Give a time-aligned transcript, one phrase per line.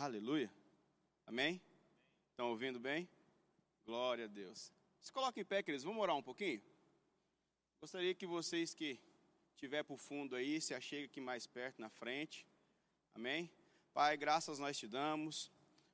[0.00, 0.50] Aleluia.
[1.26, 1.60] Amém?
[2.30, 3.06] Estão ouvindo bem?
[3.84, 4.72] Glória a Deus.
[4.98, 5.84] Se coloquem em pé, queridos.
[5.84, 6.62] Vamos orar um pouquinho?
[7.78, 8.98] Gostaria que vocês que
[9.52, 12.46] estiver por fundo aí, se acheguem aqui mais perto na frente.
[13.14, 13.50] Amém?
[13.92, 15.52] Pai, graças nós te damos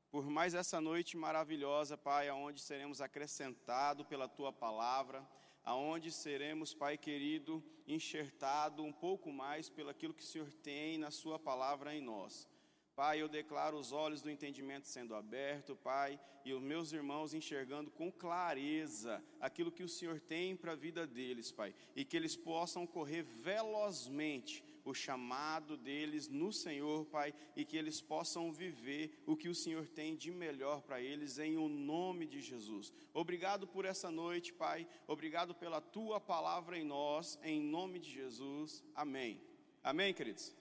[0.08, 5.28] por mais essa noite maravilhosa, Pai, aonde seremos acrescentados pela tua palavra,
[5.64, 11.10] aonde seremos, Pai querido, enxertado um pouco mais pelo aquilo que o Senhor tem na
[11.10, 12.48] sua palavra em nós.
[12.96, 17.90] Pai, eu declaro os olhos do entendimento sendo abertos, Pai, e os meus irmãos enxergando
[17.90, 22.34] com clareza aquilo que o Senhor tem para a vida deles, Pai, e que eles
[22.34, 29.36] possam correr velozmente o chamado deles no Senhor, Pai, e que eles possam viver o
[29.36, 32.90] que o Senhor tem de melhor para eles, em o nome de Jesus.
[33.12, 38.82] Obrigado por essa noite, Pai, obrigado pela tua palavra em nós, em nome de Jesus.
[38.94, 39.38] Amém.
[39.82, 40.56] Amém, queridos?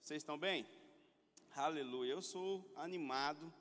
[0.00, 0.64] Vocês estão bem?
[1.56, 2.12] Aleluia.
[2.12, 3.52] Eu sou animado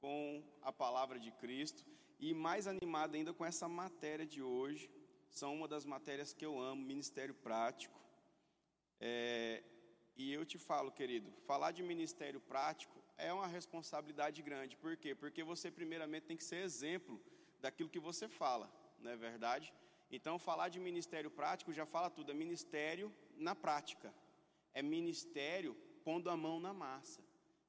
[0.00, 1.86] com a palavra de Cristo
[2.18, 4.90] e mais animado ainda com essa matéria de hoje.
[5.30, 7.98] São uma das matérias que eu amo, ministério prático.
[9.00, 9.62] É,
[10.16, 14.76] e eu te falo, querido, falar de ministério prático é uma responsabilidade grande.
[14.76, 15.14] Por quê?
[15.14, 17.22] Porque você, primeiramente, tem que ser exemplo
[17.60, 19.72] daquilo que você fala, não é verdade?
[20.10, 24.12] Então, falar de ministério prático já fala tudo, é ministério na prática,
[24.74, 27.22] é ministério pondo a mão na massa,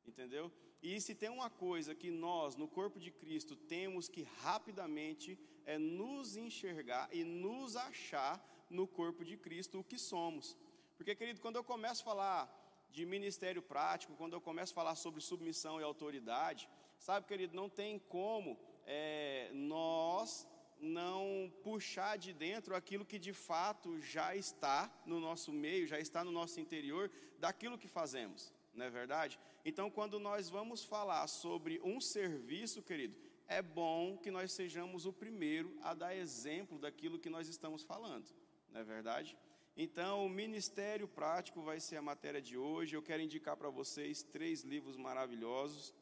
[0.07, 0.52] entendeu?
[0.81, 5.77] E se tem uma coisa que nós, no corpo de Cristo, temos que rapidamente é
[5.77, 10.57] nos enxergar e nos achar no corpo de Cristo o que somos.
[10.97, 14.95] Porque, querido, quando eu começo a falar de ministério prático, quando eu começo a falar
[14.95, 20.47] sobre submissão e autoridade, sabe, querido, não tem como é, nós
[20.79, 26.23] não puxar de dentro aquilo que de fato já está no nosso meio, já está
[26.23, 29.39] no nosso interior, daquilo que fazemos, não é verdade?
[29.66, 33.16] Então, quando nós vamos falar sobre um serviço, querido,
[33.47, 38.33] é bom que nós sejamos o primeiro a dar exemplo daquilo que nós estamos falando,
[38.69, 39.38] não é verdade?
[39.75, 42.95] Então, o ministério prático vai ser a matéria de hoje.
[42.95, 45.94] Eu quero indicar para vocês três livros maravilhosos.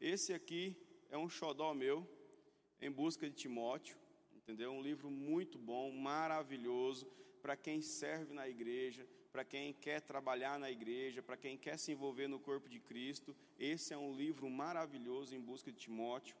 [0.00, 0.76] Esse aqui
[1.10, 2.06] é um xodó meu,
[2.80, 3.96] Em Busca de Timóteo
[4.44, 4.72] entendeu?
[4.72, 7.06] Um livro muito bom, maravilhoso
[7.40, 11.90] para quem serve na igreja, para quem quer trabalhar na igreja, para quem quer se
[11.90, 13.34] envolver no corpo de Cristo.
[13.58, 16.36] Esse é um livro maravilhoso em busca de Timóteo.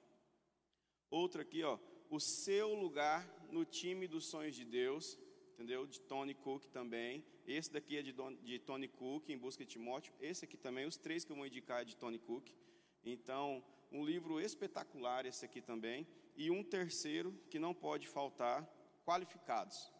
[1.10, 1.76] Outro aqui, ó,
[2.08, 5.18] O seu lugar no time dos sonhos de Deus,
[5.54, 5.88] entendeu?
[5.88, 7.24] De Tony Cook também.
[7.44, 10.14] Esse daqui é de, de Tony Cook, em busca de Timóteo.
[10.20, 12.48] Esse aqui também, os três que eu vou indicar é de Tony Cook.
[13.04, 16.06] Então, um livro espetacular esse aqui também
[16.36, 18.64] e um terceiro que não pode faltar,
[19.04, 19.93] qualificados.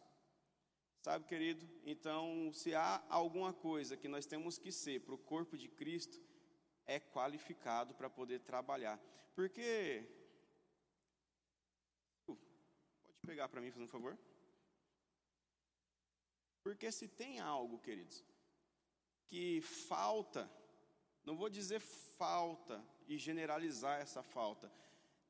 [1.05, 1.69] Sabe, querido?
[1.85, 6.19] Então, se há alguma coisa que nós temos que ser para o corpo de Cristo,
[6.87, 8.99] é qualificado para poder trabalhar.
[9.35, 10.03] Porque.
[12.27, 12.35] Uh,
[13.03, 14.19] pode pegar para mim, fazendo um favor?
[16.63, 18.25] Porque se tem algo, queridos,
[19.27, 20.51] que falta,
[21.23, 24.73] não vou dizer falta e generalizar essa falta,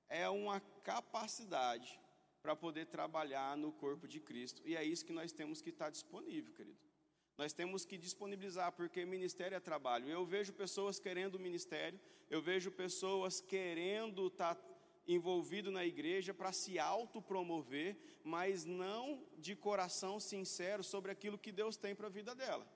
[0.09, 2.01] é uma capacidade
[2.45, 4.61] para poder trabalhar no corpo de Cristo.
[4.67, 6.77] E é isso que nós temos que estar disponível, querido.
[7.39, 10.11] Nós temos que disponibilizar, porque ministério é trabalho.
[10.11, 14.59] Eu vejo pessoas querendo ministério, eu vejo pessoas querendo estar
[15.09, 21.79] envolvido na igreja para se autopromover, mas não de coração sincero sobre aquilo que Deus
[21.79, 22.67] tem para a vida dela.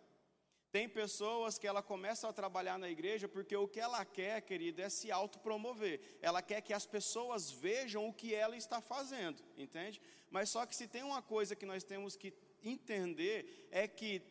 [0.79, 4.83] Tem pessoas que ela começa a trabalhar na igreja porque o que ela quer, querida,
[4.83, 6.01] é se autopromover.
[6.23, 10.01] Ela quer que as pessoas vejam o que ela está fazendo, entende?
[10.31, 14.23] Mas só que se tem uma coisa que nós temos que entender é que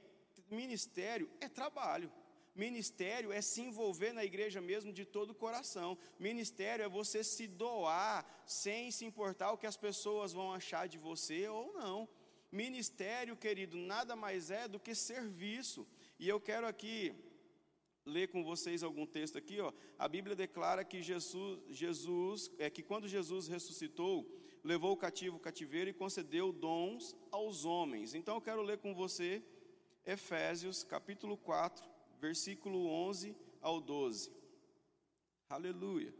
[0.49, 2.09] ministério é trabalho.
[2.55, 5.97] Ministério é se envolver na igreja mesmo de todo o coração.
[6.17, 10.97] Ministério é você se doar sem se importar o que as pessoas vão achar de
[10.97, 12.07] você ou não.
[12.49, 15.85] Ministério, querido, nada mais é do que serviço.
[16.19, 17.13] E eu quero aqui
[18.05, 19.71] ler com vocês algum texto aqui, ó.
[19.99, 24.25] A Bíblia declara que Jesus, Jesus é que quando Jesus ressuscitou,
[24.63, 28.13] levou o cativo o cativeiro e concedeu dons aos homens.
[28.13, 29.43] Então eu quero ler com você
[30.05, 31.87] Efésios capítulo 4,
[32.19, 34.31] versículo 11 ao 12.
[35.49, 36.13] Aleluia.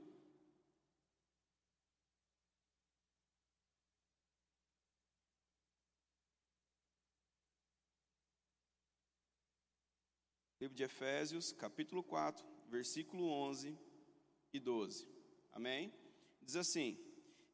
[10.68, 13.78] Livro de Efésios, capítulo 4, versículo 11
[14.52, 15.08] e 12.
[15.54, 15.94] Amém?
[16.42, 17.00] Diz assim: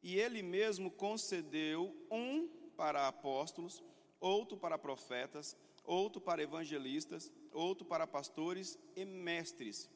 [0.01, 3.83] E ele mesmo concedeu um para apóstolos,
[4.19, 9.87] outro para profetas, outro para evangelistas, outro para pastores e mestres,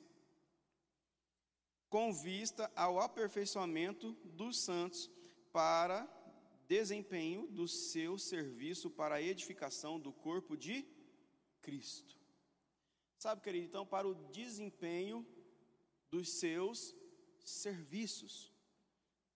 [1.90, 5.10] com vista ao aperfeiçoamento dos santos
[5.52, 6.08] para
[6.68, 10.86] desempenho do seu serviço para a edificação do corpo de
[11.64, 12.17] Cristo.
[13.18, 15.26] Sabe, querido, então, para o desempenho
[16.12, 16.96] dos seus
[17.44, 18.54] serviços.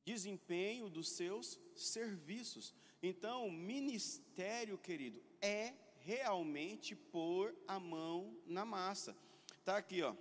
[0.05, 2.75] Desempenho dos seus serviços.
[3.01, 9.15] Então, ministério, querido, é realmente pôr a mão na massa.
[9.63, 10.15] Tá aqui, ó.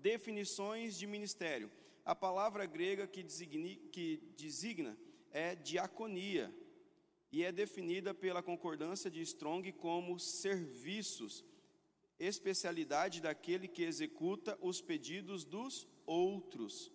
[0.00, 1.70] Definições de ministério.
[2.04, 4.98] A palavra grega que designa, que designa
[5.30, 6.54] é diaconia
[7.32, 11.44] e é definida pela concordância de Strong como serviços,
[12.18, 16.90] especialidade daquele que executa os pedidos dos outros,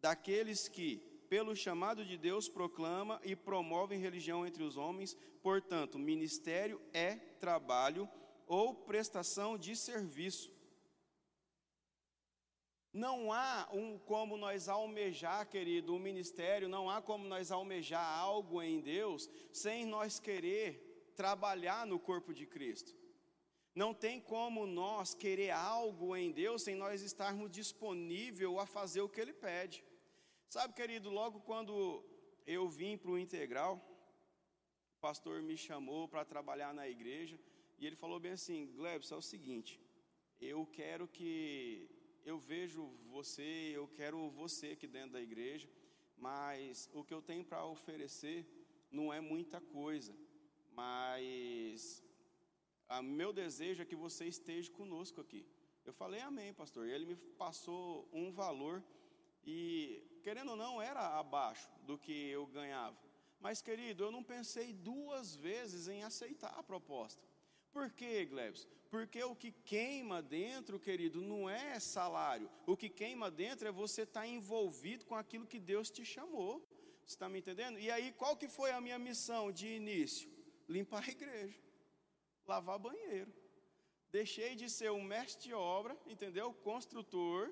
[0.00, 5.16] daqueles que pelo chamado de Deus, proclama e promove religião entre os homens.
[5.40, 8.08] Portanto, ministério é trabalho
[8.48, 10.52] ou prestação de serviço.
[12.92, 18.60] Não há um como nós almejar, querido, o ministério, não há como nós almejar algo
[18.60, 22.92] em Deus sem nós querer trabalhar no corpo de Cristo.
[23.74, 29.08] Não tem como nós querer algo em Deus sem nós estarmos disponível a fazer o
[29.08, 29.84] que Ele pede.
[30.48, 32.04] Sabe, querido, logo quando
[32.46, 33.76] eu vim para o integral,
[34.96, 37.38] o pastor me chamou para trabalhar na igreja
[37.78, 39.80] e ele falou bem assim: Glebson, é o seguinte,
[40.40, 41.88] eu quero que
[42.24, 45.68] eu vejo você, eu quero você aqui dentro da igreja,
[46.16, 48.46] mas o que eu tenho para oferecer
[48.90, 50.14] não é muita coisa,
[50.72, 52.04] mas
[52.98, 55.46] o meu desejo é que você esteja conosco aqui.
[55.84, 56.86] Eu falei amém, pastor.
[56.86, 58.82] E ele me passou um valor
[59.44, 62.96] e, querendo ou não, era abaixo do que eu ganhava.
[63.40, 67.22] Mas, querido, eu não pensei duas vezes em aceitar a proposta.
[67.72, 68.66] Por quê, Glebs?
[68.90, 72.50] Porque o que queima dentro, querido, não é salário.
[72.66, 76.60] O que queima dentro é você estar tá envolvido com aquilo que Deus te chamou.
[77.06, 77.78] Você está me entendendo?
[77.78, 80.28] E aí, qual que foi a minha missão de início?
[80.68, 81.58] Limpar a igreja,
[82.52, 83.32] lavar banheiro.
[84.18, 86.52] Deixei de ser um mestre de obra, entendeu?
[86.70, 87.42] Construtor,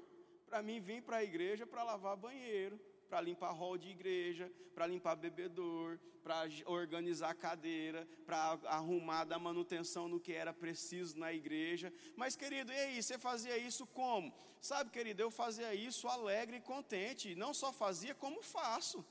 [0.48, 2.76] para mim vir para a igreja para lavar banheiro,
[3.08, 10.08] para limpar hall de igreja, para limpar bebedor, para organizar cadeira, para arrumar, dar manutenção
[10.08, 11.92] no que era preciso na igreja.
[12.16, 14.34] Mas, querido, e aí, você fazia isso como?
[14.60, 17.34] Sabe, querido, eu fazia isso alegre e contente.
[17.44, 19.04] Não só fazia, como faço.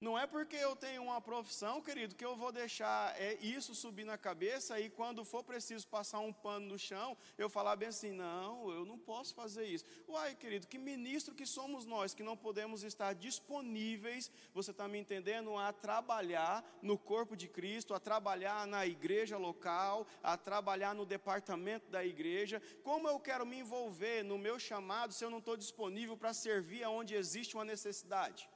[0.00, 4.04] Não é porque eu tenho uma profissão, querido, que eu vou deixar é, isso subir
[4.04, 8.10] na cabeça e quando for preciso passar um pano no chão, eu falar bem assim:
[8.10, 9.84] não, eu não posso fazer isso.
[10.08, 14.98] Uai, querido, que ministro que somos nós que não podemos estar disponíveis, você está me
[14.98, 21.04] entendendo, a trabalhar no corpo de Cristo, a trabalhar na igreja local, a trabalhar no
[21.04, 22.62] departamento da igreja.
[22.82, 26.84] Como eu quero me envolver no meu chamado se eu não estou disponível para servir
[26.84, 28.48] aonde existe uma necessidade?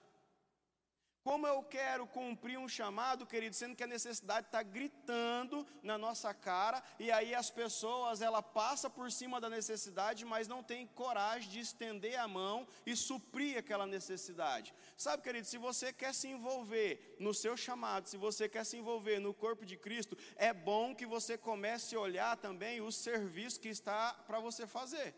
[1.24, 6.34] Como eu quero cumprir um chamado, querido, sendo que a necessidade está gritando na nossa
[6.34, 11.48] cara, e aí as pessoas, ela passa por cima da necessidade, mas não tem coragem
[11.48, 14.74] de estender a mão e suprir aquela necessidade.
[14.98, 19.18] Sabe, querido, se você quer se envolver no seu chamado, se você quer se envolver
[19.18, 23.68] no corpo de Cristo, é bom que você comece a olhar também o serviço que
[23.68, 25.14] está para você fazer.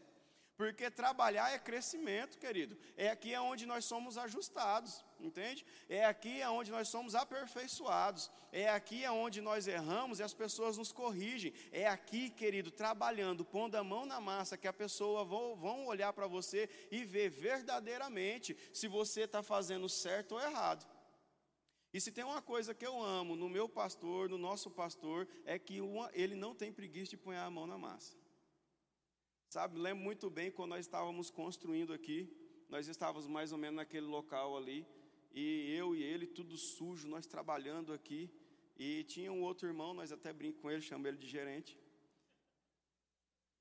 [0.57, 2.79] Porque trabalhar é crescimento, querido.
[2.97, 5.67] É aqui onde nós somos ajustados, entende?
[5.87, 8.31] É aqui onde nós somos aperfeiçoados.
[8.51, 11.53] É aqui onde nós erramos e as pessoas nos corrigem.
[11.71, 16.15] É aqui, querido, trabalhando, pondo a mão na massa, que a pessoa vão, vão olhar
[16.15, 20.87] para você e ver verdadeiramente se você está fazendo certo ou errado.
[21.93, 25.59] E se tem uma coisa que eu amo no meu pastor, no nosso pastor, é
[25.59, 28.17] que uma, ele não tem preguiça de pôr a mão na massa.
[29.57, 32.31] Sabe, lembro muito bem quando nós estávamos construindo aqui,
[32.69, 34.87] nós estávamos mais ou menos naquele local ali,
[35.33, 38.31] e eu e ele, tudo sujo, nós trabalhando aqui,
[38.77, 41.79] e tinha um outro irmão, nós até brinco com ele, chamo ele de gerente.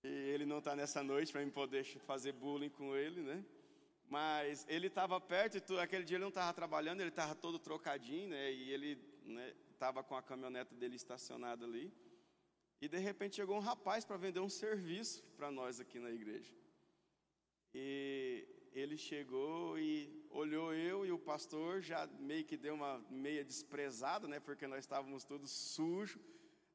[0.03, 3.45] E ele não está nessa noite para eu poder fazer bullying com ele, né?
[4.09, 7.57] Mas ele estava perto e tu, aquele dia ele não estava trabalhando, ele estava todo
[7.57, 8.51] trocadinho, né?
[8.51, 8.99] E ele
[9.71, 11.89] estava né, com a caminhonete dele estacionada ali.
[12.81, 16.53] E de repente chegou um rapaz para vender um serviço para nós aqui na igreja.
[17.73, 23.43] E ele chegou e olhou eu e o pastor, já meio que deu uma meia
[23.43, 26.21] desprezada, né, porque nós estávamos todos sujos.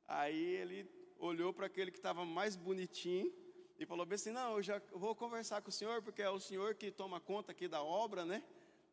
[0.09, 3.33] Aí ele olhou para aquele que estava mais bonitinho
[3.79, 6.41] e falou bem assim: Não, eu já vou conversar com o senhor, porque é o
[6.41, 8.43] senhor que toma conta aqui da obra, né?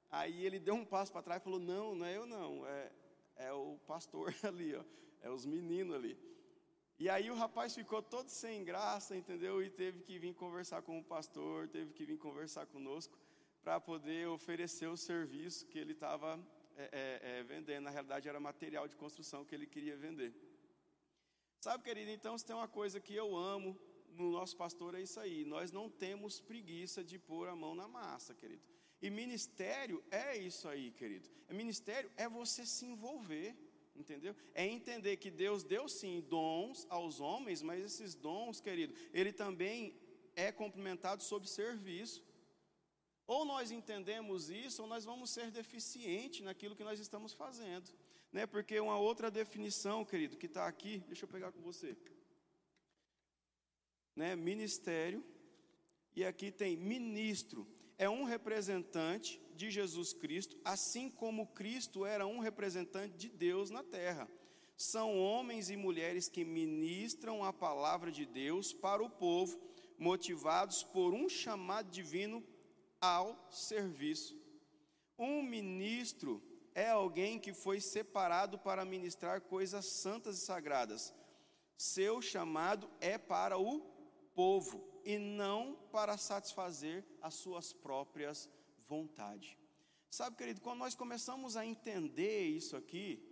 [0.09, 2.91] Aí ele deu um passo para trás e falou: Não, não é eu não, é,
[3.37, 4.83] é o pastor ali, ó,
[5.21, 6.17] é os meninos ali.
[6.99, 9.61] E aí o rapaz ficou todo sem graça, entendeu?
[9.61, 13.17] E teve que vir conversar com o pastor, teve que vir conversar conosco
[13.61, 16.39] para poder oferecer o serviço que ele estava
[16.75, 17.83] é, é, é, vendendo.
[17.83, 20.33] Na realidade, era material de construção que ele queria vender.
[21.59, 23.79] Sabe, querido, então se tem uma coisa que eu amo
[24.15, 25.45] no nosso pastor é isso aí.
[25.45, 28.63] Nós não temos preguiça de pôr a mão na massa, querido.
[29.01, 31.29] E ministério é isso aí, querido.
[31.49, 33.55] Ministério é você se envolver.
[33.97, 34.35] Entendeu?
[34.53, 39.95] É entender que Deus deu sim dons aos homens, mas esses dons, querido, ele também
[40.35, 42.23] é complementado sob serviço.
[43.25, 47.91] Ou nós entendemos isso, ou nós vamos ser deficientes naquilo que nós estamos fazendo.
[48.31, 48.45] Né?
[48.45, 51.97] Porque uma outra definição, querido, que está aqui, deixa eu pegar com você.
[54.15, 54.35] Né?
[54.35, 55.25] Ministério,
[56.15, 62.39] e aqui tem ministro, é um representante de Jesus Cristo, assim como Cristo era um
[62.39, 64.29] representante de Deus na terra.
[64.75, 69.59] São homens e mulheres que ministram a palavra de Deus para o povo,
[69.97, 72.43] motivados por um chamado divino
[73.01, 74.39] ao serviço.
[75.17, 76.43] Um ministro
[76.75, 81.11] é alguém que foi separado para ministrar coisas santas e sagradas.
[81.75, 83.79] Seu chamado é para o
[84.35, 88.49] povo e não para satisfazer as suas próprias
[88.89, 89.57] vontade.
[90.09, 93.25] Sabe, querido, quando nós começamos a entender isso aqui,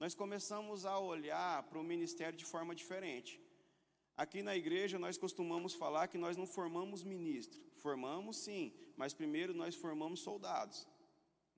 [0.00, 3.40] nós começamos a olhar para o ministério de forma diferente.
[4.16, 7.62] Aqui na igreja nós costumamos falar que nós não formamos ministro.
[7.76, 10.84] Formamos sim, mas primeiro nós formamos soldados.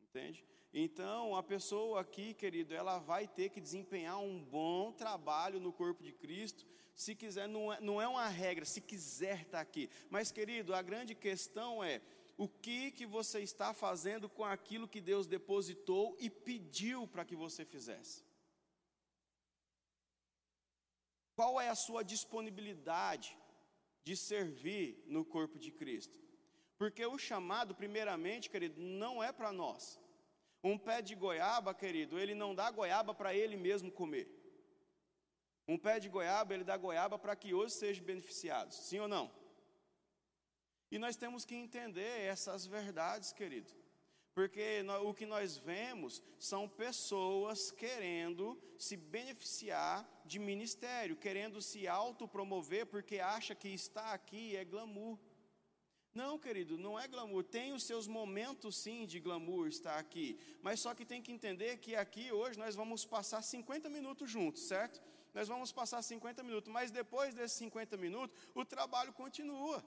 [0.02, 0.45] Entende?
[0.75, 6.02] Então, a pessoa aqui, querido, ela vai ter que desempenhar um bom trabalho no corpo
[6.02, 9.90] de Cristo, se quiser, não é, não é uma regra, se quiser estar aqui.
[10.11, 12.00] Mas, querido, a grande questão é:
[12.37, 17.37] o que que você está fazendo com aquilo que Deus depositou e pediu para que
[17.37, 18.25] você fizesse?
[21.34, 23.37] Qual é a sua disponibilidade
[24.04, 26.18] de servir no corpo de Cristo?
[26.76, 30.00] Porque o chamado, primeiramente, querido, não é para nós.
[30.62, 34.41] Um pé de goiaba, querido, ele não dá goiaba para ele mesmo comer.
[35.66, 38.76] Um pé de goiaba, ele dá goiaba para que hoje sejam beneficiados.
[38.76, 39.31] Sim ou não?
[40.90, 43.73] E nós temos que entender essas verdades, querido.
[44.35, 52.87] Porque o que nós vemos são pessoas querendo se beneficiar de ministério, querendo se autopromover
[52.87, 55.19] porque acha que estar aqui é glamour.
[56.14, 57.45] Não, querido, não é glamour.
[57.45, 61.78] Tem os seus momentos sim de glamour estar aqui, mas só que tem que entender
[61.78, 65.00] que aqui hoje nós vamos passar 50 minutos juntos, certo?
[65.35, 69.83] Nós vamos passar 50 minutos, mas depois desses 50 minutos, o trabalho continua.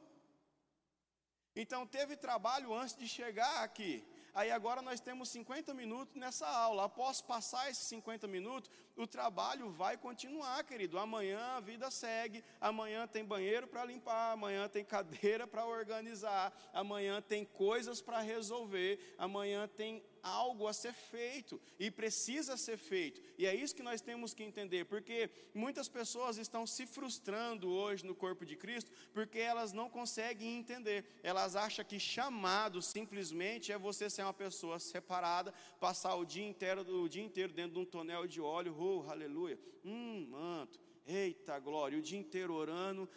[1.56, 4.06] Então teve trabalho antes de chegar aqui.
[4.34, 6.84] Aí agora nós temos 50 minutos nessa aula.
[6.84, 11.00] Após passar esses 50 minutos, o trabalho vai continuar, querido.
[11.00, 12.44] Amanhã a vida segue.
[12.60, 14.34] Amanhã tem banheiro para limpar.
[14.34, 16.54] Amanhã tem cadeira para organizar.
[16.74, 19.16] Amanhã tem coisas para resolver.
[19.18, 23.22] Amanhã tem algo a ser feito e precisa ser feito.
[23.38, 28.04] E é isso que nós temos que entender, porque muitas pessoas estão se frustrando hoje
[28.04, 31.06] no corpo de Cristo porque elas não conseguem entender.
[31.22, 36.82] Elas acham que chamado simplesmente é você ser uma pessoa separada, passar o dia inteiro,
[36.82, 42.00] o dia inteiro dentro de um tonel de óleo, oh, aleluia, hum, manto, eita glória,
[42.00, 43.08] o dia inteiro orando.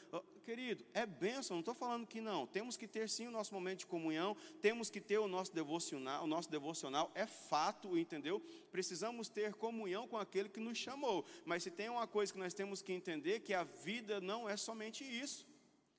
[0.49, 2.47] Querido, é bênção, não estou falando que não.
[2.47, 6.25] Temos que ter sim o nosso momento de comunhão, temos que ter o nosso devocional,
[6.25, 8.41] o nosso devocional é fato, entendeu?
[8.73, 11.23] Precisamos ter comunhão com aquele que nos chamou.
[11.45, 14.57] Mas se tem uma coisa que nós temos que entender, que a vida não é
[14.57, 15.47] somente isso.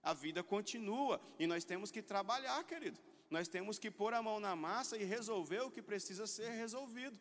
[0.01, 2.99] A vida continua e nós temos que trabalhar, querido.
[3.29, 7.19] Nós temos que pôr a mão na massa e resolver o que precisa ser resolvido.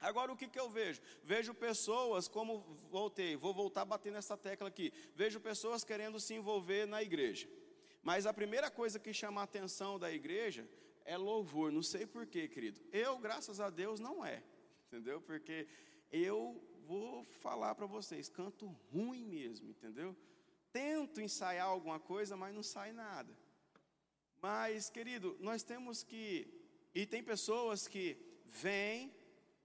[0.00, 1.00] Agora o que, que eu vejo?
[1.22, 2.60] Vejo pessoas, como
[2.90, 4.92] voltei, vou voltar a bater nessa tecla aqui.
[5.14, 7.48] Vejo pessoas querendo se envolver na igreja.
[8.02, 10.68] Mas a primeira coisa que chama a atenção da igreja
[11.04, 11.72] é louvor.
[11.72, 12.80] Não sei porquê, querido.
[12.92, 14.42] Eu, graças a Deus, não é.
[14.86, 15.20] Entendeu?
[15.20, 15.66] Porque
[16.12, 20.14] eu vou falar para vocês, canto ruim mesmo, entendeu?
[20.72, 23.36] Tento ensaiar alguma coisa, mas não sai nada.
[24.40, 26.46] Mas, querido, nós temos que.
[26.94, 29.12] E tem pessoas que vêm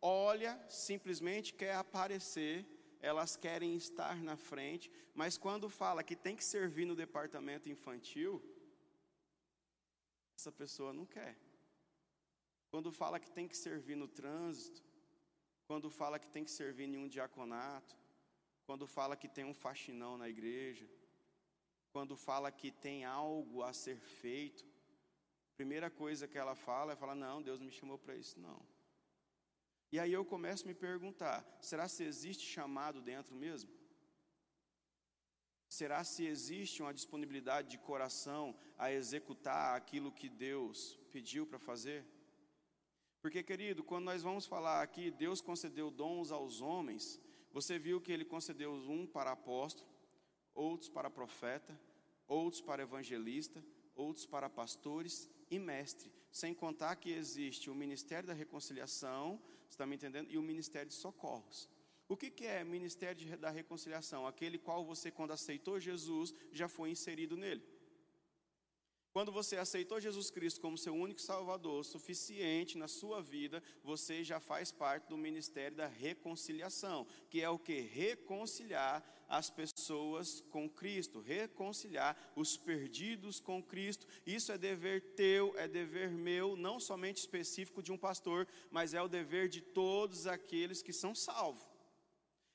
[0.01, 2.65] olha, simplesmente quer aparecer,
[2.99, 8.43] elas querem estar na frente, mas quando fala que tem que servir no departamento infantil,
[10.35, 11.37] essa pessoa não quer.
[12.69, 14.83] Quando fala que tem que servir no trânsito,
[15.65, 17.95] quando fala que tem que servir em um diaconato,
[18.65, 20.89] quando fala que tem um faxinão na igreja,
[21.91, 26.95] quando fala que tem algo a ser feito, a primeira coisa que ela fala é
[26.95, 28.65] falar: "Não, Deus me chamou para isso não".
[29.91, 33.69] E aí eu começo a me perguntar: será se existe chamado dentro mesmo?
[35.67, 42.05] Será se existe uma disponibilidade de coração a executar aquilo que Deus pediu para fazer?
[43.21, 47.19] Porque, querido, quando nós vamos falar aqui, Deus concedeu dons aos homens,
[47.51, 49.87] você viu que ele concedeu um para apóstolo,
[50.53, 51.79] outros para profeta,
[52.27, 53.63] outros para evangelista,
[53.95, 56.11] outros para pastores e mestre.
[56.31, 59.41] Sem contar que existe o ministério da reconciliação,
[59.73, 60.29] está me entendendo?
[60.29, 61.69] E o ministério de socorros.
[62.07, 64.27] O que, que é ministério da reconciliação?
[64.27, 67.63] Aquele qual você, quando aceitou Jesus, já foi inserido nele.
[69.13, 74.39] Quando você aceitou Jesus Cristo como seu único Salvador, suficiente na sua vida, você já
[74.39, 77.81] faz parte do ministério da reconciliação, que é o que?
[77.81, 84.05] Reconciliar as pessoas com Cristo, reconciliar os perdidos com Cristo.
[84.25, 89.01] Isso é dever teu, é dever meu, não somente específico de um pastor, mas é
[89.01, 91.70] o dever de todos aqueles que são salvos.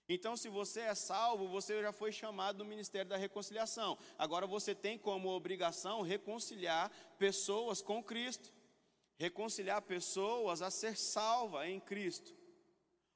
[0.09, 3.99] Então, se você é salvo, você já foi chamado no ministério da reconciliação.
[4.17, 8.53] Agora você tem como obrigação reconciliar pessoas com Cristo,
[9.19, 12.35] reconciliar pessoas a ser salva em Cristo.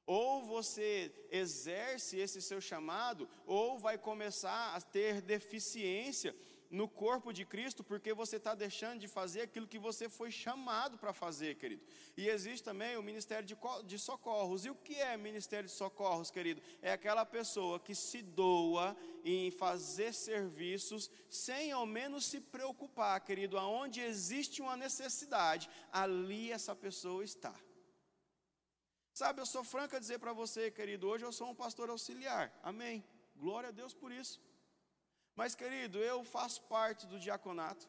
[0.04, 6.34] Ou você exerce esse seu chamado, ou vai começar a ter deficiência
[6.70, 10.96] no corpo de Cristo, porque você está deixando de fazer aquilo que você foi chamado
[10.96, 11.82] para fazer, querido.
[12.16, 14.64] E existe também o ministério de, de socorros.
[14.64, 16.62] E o que é ministério de socorros, querido?
[16.80, 23.58] É aquela pessoa que se doa em fazer serviços sem ao menos se preocupar, querido,
[23.58, 27.54] aonde existe uma necessidade, ali essa pessoa está.
[29.12, 32.56] Sabe, eu sou franco a dizer para você, querido, hoje eu sou um pastor auxiliar.
[32.62, 33.04] Amém.
[33.36, 34.40] Glória a Deus por isso.
[35.34, 37.88] Mas, querido, eu faço parte do diaconato,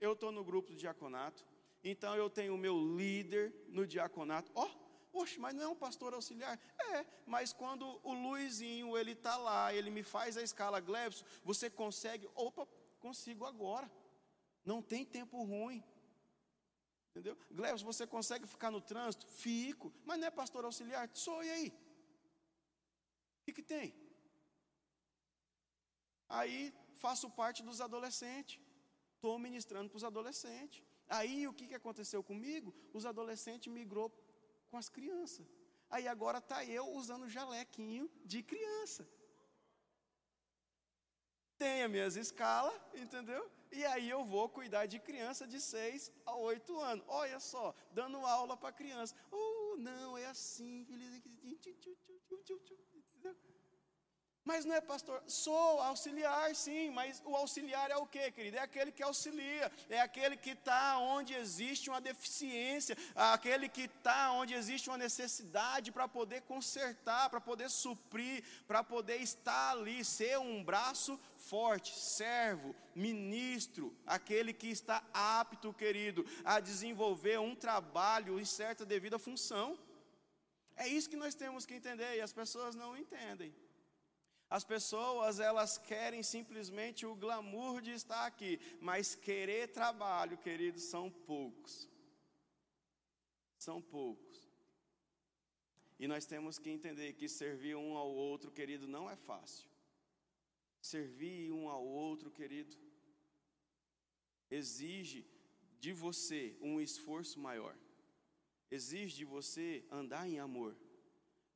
[0.00, 1.44] eu estou no grupo do diaconato,
[1.82, 4.50] então eu tenho o meu líder no diaconato.
[4.54, 4.68] Ó,
[5.12, 6.58] oh, oxe, mas não é um pastor auxiliar?
[6.92, 11.68] É, mas quando o Luizinho, ele está lá, ele me faz a escala Glebson, você
[11.68, 12.66] consegue, opa,
[13.00, 13.90] consigo agora.
[14.64, 15.82] Não tem tempo ruim.
[17.10, 17.36] Entendeu?
[17.50, 19.26] Glebson, você consegue ficar no trânsito?
[19.26, 19.92] Fico.
[20.04, 21.08] Mas não é pastor auxiliar?
[21.14, 21.68] Sou, e aí?
[23.40, 23.94] O que, que tem?
[26.28, 28.60] Aí faço parte dos adolescentes.
[29.14, 30.82] Estou ministrando para os adolescentes.
[31.08, 32.74] Aí o que, que aconteceu comigo?
[32.92, 34.10] Os adolescentes migrou
[34.70, 35.46] com as crianças.
[35.90, 39.08] Aí agora está eu usando jalequinho de criança.
[41.56, 43.50] Tem as minhas escalas, entendeu?
[43.72, 47.04] E aí eu vou cuidar de criança de 6 a 8 anos.
[47.08, 49.14] Olha só, dando aula para criança.
[49.30, 50.86] Oh, não, é assim.
[54.48, 58.56] Mas não é pastor, sou auxiliar, sim, mas o auxiliar é o que, querido?
[58.56, 64.32] É aquele que auxilia, é aquele que está onde existe uma deficiência, aquele que está
[64.32, 70.38] onde existe uma necessidade para poder consertar, para poder suprir, para poder estar ali, ser
[70.38, 78.46] um braço forte, servo, ministro, aquele que está apto, querido, a desenvolver um trabalho em
[78.46, 79.78] certa devida função.
[80.74, 83.52] É isso que nós temos que entender e as pessoas não entendem.
[84.50, 91.10] As pessoas, elas querem simplesmente o glamour de estar aqui, mas querer trabalho, queridos, são
[91.10, 91.86] poucos.
[93.58, 94.48] São poucos.
[95.98, 99.68] E nós temos que entender que servir um ao outro, querido, não é fácil.
[100.80, 102.74] Servir um ao outro, querido,
[104.50, 105.26] exige
[105.78, 107.76] de você um esforço maior.
[108.70, 110.74] Exige de você andar em amor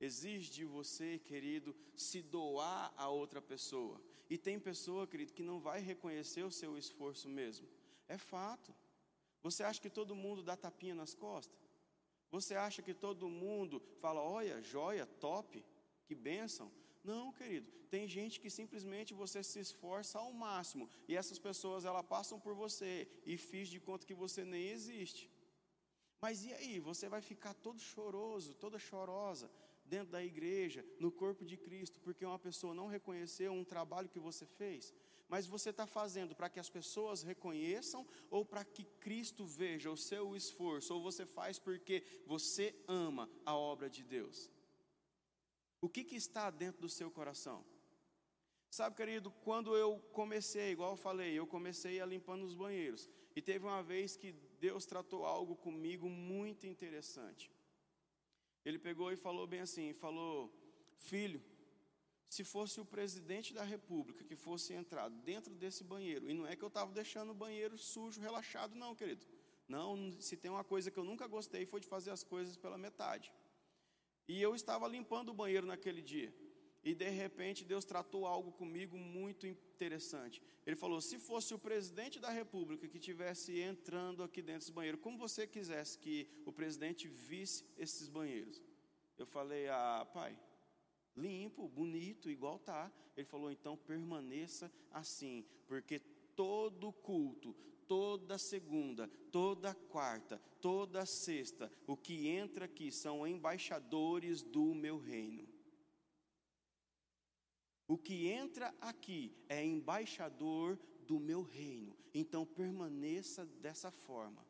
[0.04, 4.00] exige de você, querido, se doar a outra pessoa.
[4.28, 7.68] E tem pessoa, querido, que não vai reconhecer o seu esforço mesmo.
[8.08, 8.74] É fato.
[9.42, 11.56] Você acha que todo mundo dá tapinha nas costas?
[12.30, 15.64] Você acha que todo mundo fala, olha, joia, top,
[16.06, 16.72] que bênção?
[17.04, 17.70] Não, querido.
[17.90, 22.54] Tem gente que simplesmente você se esforça ao máximo e essas pessoas elas passam por
[22.54, 25.30] você e fiz de conta que você nem existe.
[26.22, 26.80] Mas e aí?
[26.80, 29.50] Você vai ficar todo choroso, toda chorosa,
[29.92, 34.18] dentro da igreja, no corpo de Cristo, porque uma pessoa não reconheceu um trabalho que
[34.18, 34.94] você fez,
[35.28, 39.96] mas você está fazendo para que as pessoas reconheçam ou para que Cristo veja o
[39.96, 44.50] seu esforço, ou você faz porque você ama a obra de Deus?
[45.78, 47.62] O que, que está dentro do seu coração?
[48.70, 53.10] Sabe, querido, quando eu comecei, igual eu falei, eu comecei a limpando os banheiros.
[53.36, 57.50] E teve uma vez que Deus tratou algo comigo muito interessante.
[58.64, 60.52] Ele pegou e falou bem assim: falou,
[60.96, 61.42] filho,
[62.28, 66.56] se fosse o presidente da república que fosse entrar dentro desse banheiro, e não é
[66.56, 69.26] que eu estava deixando o banheiro sujo, relaxado, não, querido.
[69.68, 72.78] Não, se tem uma coisa que eu nunca gostei foi de fazer as coisas pela
[72.78, 73.32] metade.
[74.26, 76.32] E eu estava limpando o banheiro naquele dia.
[76.84, 80.42] E de repente Deus tratou algo comigo muito interessante.
[80.66, 84.98] Ele falou: se fosse o presidente da República que tivesse entrando aqui dentro desse banheiro,
[84.98, 88.60] como você quisesse que o presidente visse esses banheiros?
[89.16, 90.36] Eu falei: ah, pai,
[91.16, 92.90] limpo, bonito, igual tá.
[93.16, 96.00] Ele falou: então permaneça assim, porque
[96.34, 97.54] todo culto,
[97.86, 105.51] toda segunda, toda quarta, toda sexta, o que entra aqui são embaixadores do meu reino.
[107.92, 111.94] O que entra aqui é embaixador do meu reino.
[112.14, 114.42] Então permaneça dessa forma.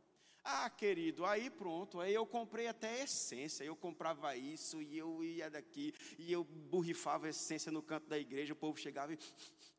[0.45, 5.51] Ah, querido, aí pronto, aí eu comprei até essência, eu comprava isso e eu ia
[5.51, 9.19] daqui e eu borrifava essência no canto da igreja, o povo chegava e,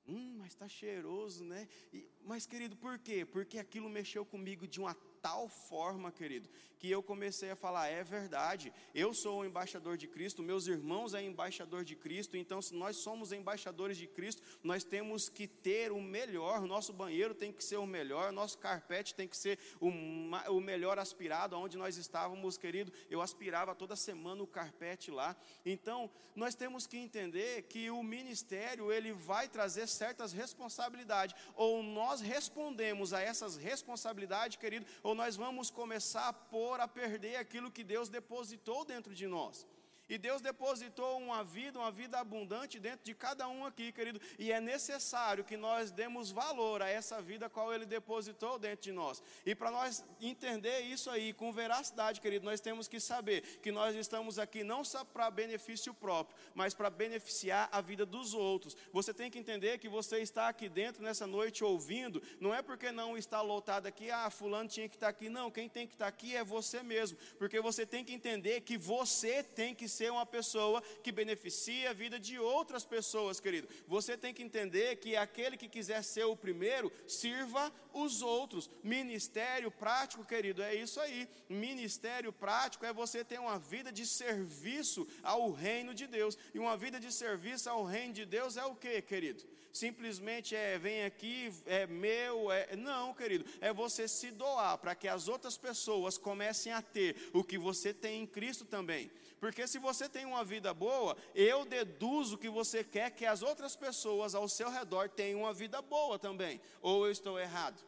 [0.06, 1.66] hum, mas está cheiroso, né?
[1.94, 3.26] E, mas querido, por quê?
[3.26, 8.04] Porque aquilo mexeu comigo de uma tal forma, querido, que eu comecei a falar: é
[8.04, 12.76] verdade, eu sou o embaixador de Cristo, meus irmãos é embaixador de Cristo, então, se
[12.76, 17.64] nós somos embaixadores de Cristo, nós temos que ter o melhor, nosso banheiro tem que
[17.64, 22.58] ser o melhor, nosso carpete tem que ser o, o melhor aspirado, onde nós estávamos,
[22.58, 28.04] querido, eu aspirava toda semana o carpete lá, então, nós temos que entender que o
[28.04, 35.18] ministério, ele vai trazer certas responsabilidades, ou nós respondemos a essas responsabilidades, querido, ou ou
[35.18, 39.68] nós vamos começar a pôr a perder aquilo que Deus depositou dentro de nós.
[40.14, 44.22] E Deus depositou uma vida, uma vida abundante dentro de cada um aqui, querido.
[44.38, 48.92] E é necessário que nós demos valor a essa vida qual Ele depositou dentro de
[48.92, 49.24] nós.
[49.44, 53.96] E para nós entender isso aí com veracidade, querido, nós temos que saber que nós
[53.96, 58.78] estamos aqui não só para benefício próprio, mas para beneficiar a vida dos outros.
[58.92, 62.92] Você tem que entender que você está aqui dentro nessa noite ouvindo, não é porque
[62.92, 65.28] não está lotado aqui, ah, fulano tinha que estar aqui.
[65.28, 67.18] Não, quem tem que estar aqui é você mesmo.
[67.40, 71.94] Porque você tem que entender que você tem que ser uma pessoa que beneficia a
[71.94, 73.68] vida de outras pessoas, querido.
[73.88, 78.70] Você tem que entender que aquele que quiser ser o primeiro, sirva os outros.
[78.84, 81.28] Ministério prático, querido, é isso aí.
[81.48, 86.38] Ministério prático é você ter uma vida de serviço ao reino de Deus.
[86.54, 89.44] E uma vida de serviço ao reino de Deus é o que, querido?
[89.74, 95.08] Simplesmente é vem aqui, é meu, é não, querido, é você se doar para que
[95.08, 99.10] as outras pessoas comecem a ter o que você tem em Cristo também.
[99.44, 103.76] Porque se você tem uma vida boa, eu deduzo que você quer que as outras
[103.76, 106.62] pessoas ao seu redor tenham uma vida boa também.
[106.82, 107.84] Ou eu estou errado?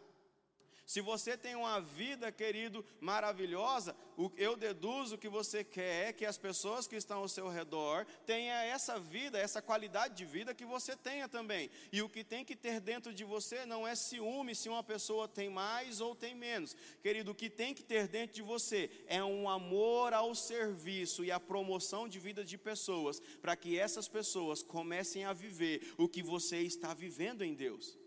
[0.86, 3.95] Se você tem uma vida, querido, maravilhosa,
[4.38, 9.00] eu deduzo que você quer que as pessoas que estão ao seu redor tenham essa
[9.00, 11.71] vida, essa qualidade de vida que você tenha também.
[11.91, 15.28] E o que tem que ter dentro de você não é ciúme se uma pessoa
[15.28, 16.76] tem mais ou tem menos.
[17.02, 21.32] Querido, o que tem que ter dentro de você é um amor ao serviço e
[21.32, 26.21] a promoção de vida de pessoas, para que essas pessoas comecem a viver o que
[26.21, 28.05] você está vivendo em Deus.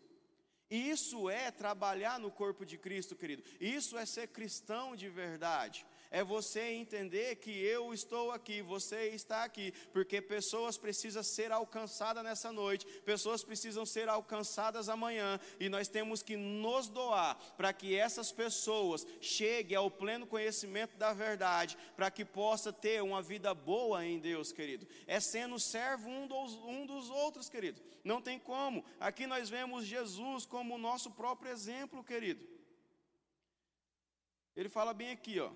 [0.70, 3.42] Isso é trabalhar no corpo de Cristo, querido.
[3.60, 9.44] Isso é ser cristão de verdade é você entender que eu estou aqui, você está
[9.44, 15.88] aqui, porque pessoas precisam ser alcançadas nessa noite, pessoas precisam ser alcançadas amanhã, e nós
[15.88, 22.10] temos que nos doar para que essas pessoas cheguem ao pleno conhecimento da verdade, para
[22.10, 24.86] que possa ter uma vida boa em Deus, querido.
[25.06, 27.80] É sendo servo um dos, um dos outros, querido.
[28.02, 28.84] Não tem como.
[28.98, 32.46] Aqui nós vemos Jesus como o nosso próprio exemplo, querido.
[34.56, 35.50] Ele fala bem aqui, ó.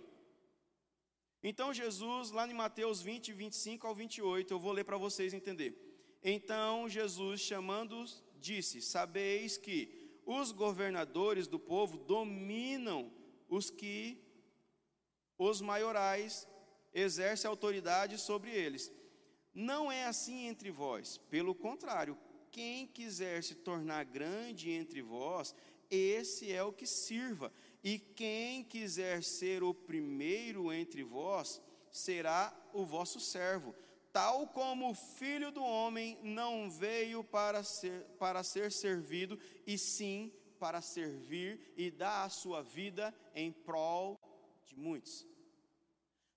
[1.43, 5.77] Então Jesus, lá em Mateus 20, 25 ao 28, eu vou ler para vocês entender.
[6.23, 13.13] Então Jesus, chamando-os, disse: Sabeis que os governadores do povo dominam
[13.49, 14.23] os que
[15.37, 16.47] os maiorais
[16.95, 18.93] exercem autoridade sobre eles.
[19.53, 22.17] Não é assim entre vós, pelo contrário,
[22.51, 25.55] quem quiser se tornar grande entre vós,
[25.91, 27.53] esse é o que sirva.
[27.83, 33.75] E quem quiser ser o primeiro entre vós, será o vosso servo.
[34.13, 40.33] Tal como o filho do homem não veio para ser, para ser servido, e sim
[40.59, 44.21] para servir e dar a sua vida em prol
[44.65, 45.27] de muitos.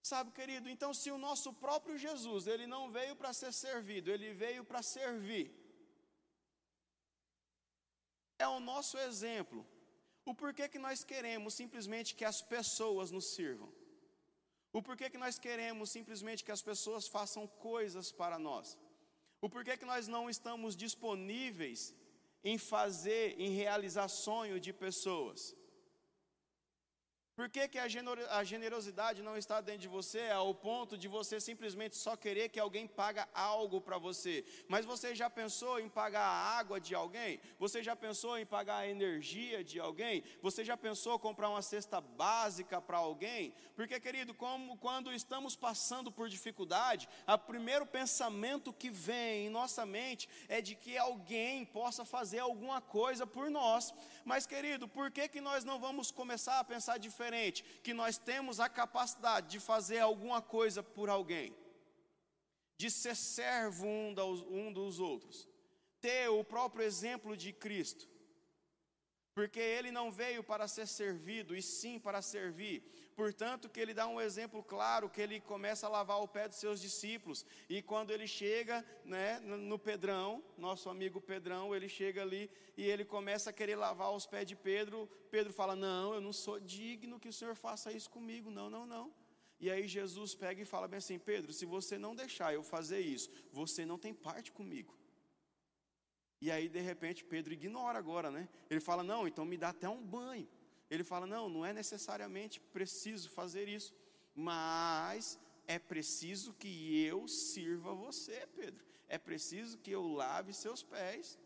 [0.01, 4.33] Sabe, querido, então se o nosso próprio Jesus, ele não veio para ser servido, ele
[4.33, 5.51] veio para servir.
[8.37, 9.65] É o nosso exemplo.
[10.25, 13.71] O porquê que nós queremos simplesmente que as pessoas nos sirvam?
[14.73, 18.77] O porquê que nós queremos simplesmente que as pessoas façam coisas para nós?
[19.39, 21.95] O porquê que nós não estamos disponíveis
[22.43, 25.55] em fazer, em realizar sonho de pessoas?
[27.35, 31.97] Por que, que a generosidade não está dentro de você ao ponto de você simplesmente
[31.97, 34.45] só querer que alguém paga algo para você?
[34.69, 37.41] Mas você já pensou em pagar a água de alguém?
[37.59, 40.23] Você já pensou em pagar a energia de alguém?
[40.41, 43.53] Você já pensou em comprar uma cesta básica para alguém?
[43.75, 49.85] Porque, querido, como quando estamos passando por dificuldade, o primeiro pensamento que vem em nossa
[49.85, 53.93] mente é de que alguém possa fazer alguma coisa por nós.
[54.23, 57.24] Mas, querido, por que, que nós não vamos começar a pensar diferente?
[57.25, 61.55] Diferente, que nós temos a capacidade de fazer alguma coisa por alguém,
[62.77, 65.47] de ser servo um dos, um dos outros,
[65.99, 68.07] ter o próprio exemplo de Cristo,
[69.33, 72.83] porque ele não veio para ser servido, e sim para servir.
[73.15, 76.57] Portanto, que ele dá um exemplo claro, que ele começa a lavar o pé dos
[76.57, 77.45] seus discípulos.
[77.69, 83.05] E quando ele chega né, no Pedrão, nosso amigo Pedrão, ele chega ali e ele
[83.05, 85.09] começa a querer lavar os pés de Pedro.
[85.31, 88.51] Pedro fala: Não, eu não sou digno que o Senhor faça isso comigo.
[88.51, 89.13] Não, não, não.
[89.61, 92.99] E aí Jesus pega e fala bem assim: Pedro, se você não deixar eu fazer
[92.99, 94.93] isso, você não tem parte comigo.
[96.41, 98.49] E aí, de repente, Pedro ignora agora, né?
[98.69, 100.49] Ele fala: Não, então me dá até um banho.
[100.89, 103.93] Ele fala: não, não é necessariamente preciso fazer isso,
[104.33, 108.85] mas é preciso que eu sirva você, Pedro.
[109.07, 111.37] É preciso que eu lave seus pés.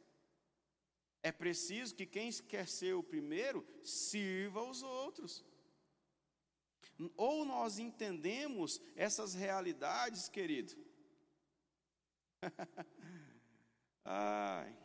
[1.21, 5.45] É preciso que quem quer ser o primeiro sirva os outros.
[7.15, 10.75] Ou nós entendemos essas realidades, querido.
[14.04, 14.75] Ai.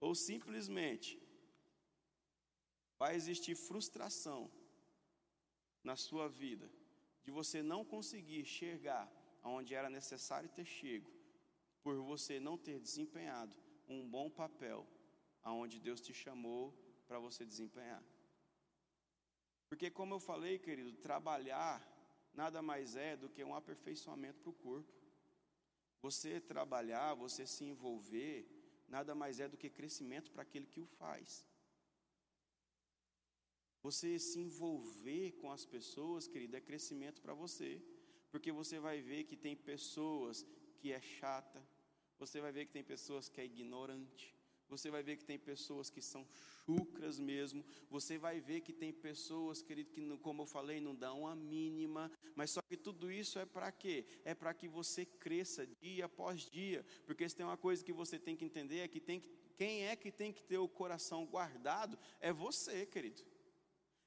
[0.00, 1.18] Ou simplesmente
[3.00, 4.50] vai existir frustração
[5.82, 6.70] na sua vida
[7.24, 9.10] de você não conseguir chegar
[9.42, 11.10] aonde era necessário ter chego,
[11.82, 13.56] por você não ter desempenhado
[13.88, 14.86] um bom papel
[15.42, 16.74] aonde Deus te chamou
[17.08, 18.04] para você desempenhar.
[19.70, 21.74] Porque como eu falei, querido, trabalhar
[22.34, 24.92] nada mais é do que um aperfeiçoamento para o corpo.
[26.02, 28.46] Você trabalhar, você se envolver,
[28.86, 31.46] nada mais é do que crescimento para aquele que o faz.
[33.82, 37.80] Você se envolver com as pessoas, querido, é crescimento para você.
[38.30, 40.46] Porque você vai ver que tem pessoas
[40.78, 41.62] que é chata,
[42.18, 44.34] você vai ver que tem pessoas que é ignorante,
[44.68, 46.24] você vai ver que tem pessoas que são
[46.64, 51.26] chucras mesmo, você vai ver que tem pessoas, querido, que como eu falei, não dão
[51.26, 54.04] a mínima, mas só que tudo isso é para quê?
[54.24, 58.18] É para que você cresça dia após dia, porque se tem uma coisa que você
[58.18, 61.26] tem que entender é que tem que, quem é que tem que ter o coração
[61.26, 63.22] guardado é você, querido.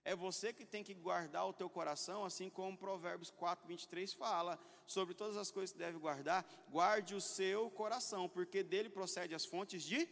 [0.06, 4.60] É você que tem que guardar o teu coração, assim como Provérbios 4, 23 fala,
[4.86, 9.46] sobre todas as coisas que deve guardar, guarde o seu coração, porque dele procede as
[9.46, 10.08] fontes de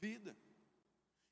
[0.00, 0.34] vida.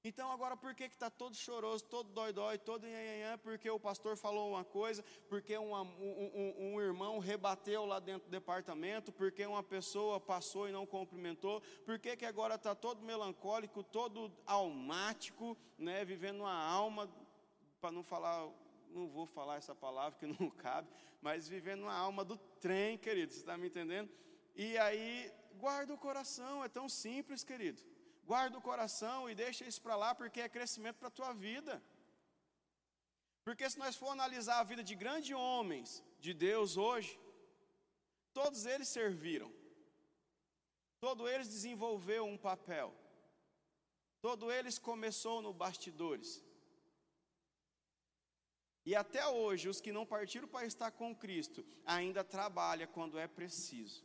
[0.04, 4.50] Então agora por que está todo choroso, todo dói-dói, todo nhanhanhã, porque o pastor falou
[4.50, 9.62] uma coisa, porque uma, um, um, um, irmão rebateu lá dentro do departamento, porque uma
[9.62, 16.40] pessoa passou e não cumprimentou, por que agora está todo melancólico, todo almático, né, vivendo
[16.40, 17.08] uma alma
[17.82, 18.48] para não falar,
[18.90, 20.88] não vou falar essa palavra que não cabe,
[21.20, 24.08] mas vivendo na alma do trem, querido, você está me entendendo?
[24.54, 25.32] E aí,
[25.64, 27.82] guarda o coração, é tão simples, querido.
[28.24, 31.82] Guarda o coração e deixa isso para lá, porque é crescimento para a tua vida.
[33.44, 37.18] Porque se nós for analisar a vida de grandes homens de Deus hoje,
[38.32, 39.52] todos eles serviram,
[41.00, 42.94] todos eles desenvolveram um papel,
[44.20, 46.30] todos eles começou no bastidores.
[48.84, 53.28] E até hoje, os que não partiram para estar com Cristo ainda trabalham quando é
[53.28, 54.04] preciso.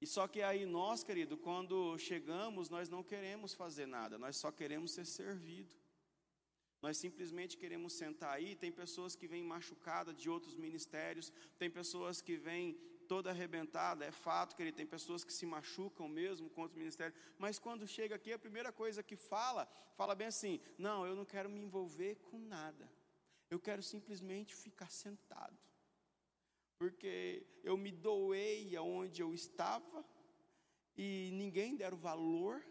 [0.00, 4.50] E só que aí nós, querido, quando chegamos, nós não queremos fazer nada, nós só
[4.50, 5.74] queremos ser servido.
[6.82, 8.54] Nós simplesmente queremos sentar aí.
[8.54, 14.10] Tem pessoas que vêm machucadas de outros ministérios, tem pessoas que vêm toda arrebentada, é
[14.10, 18.14] fato que ele tem pessoas que se machucam mesmo contra o ministério, mas quando chega
[18.14, 19.66] aqui, a primeira coisa que fala,
[19.96, 22.90] fala bem assim: não, eu não quero me envolver com nada,
[23.50, 25.56] eu quero simplesmente ficar sentado,
[26.78, 30.04] porque eu me doei aonde eu estava
[30.96, 32.64] e ninguém deram valor.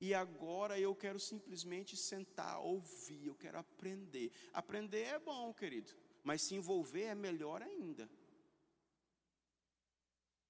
[0.00, 4.30] E agora eu quero simplesmente sentar, ouvir, eu quero aprender.
[4.52, 8.10] Aprender é bom, querido, mas se envolver é melhor ainda.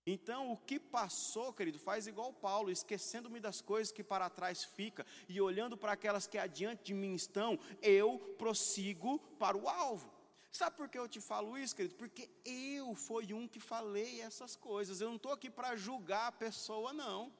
[0.07, 5.07] Então, o que passou, querido, faz igual Paulo, esquecendo-me das coisas que para trás fica
[5.29, 10.13] e olhando para aquelas que adiante de mim estão, eu prossigo para o alvo.
[10.53, 11.95] Sabe por que eu te falo isso, querido?
[11.97, 15.01] Porque eu fui um que falei essas coisas.
[15.01, 17.33] Eu não estou aqui para julgar a pessoa, não.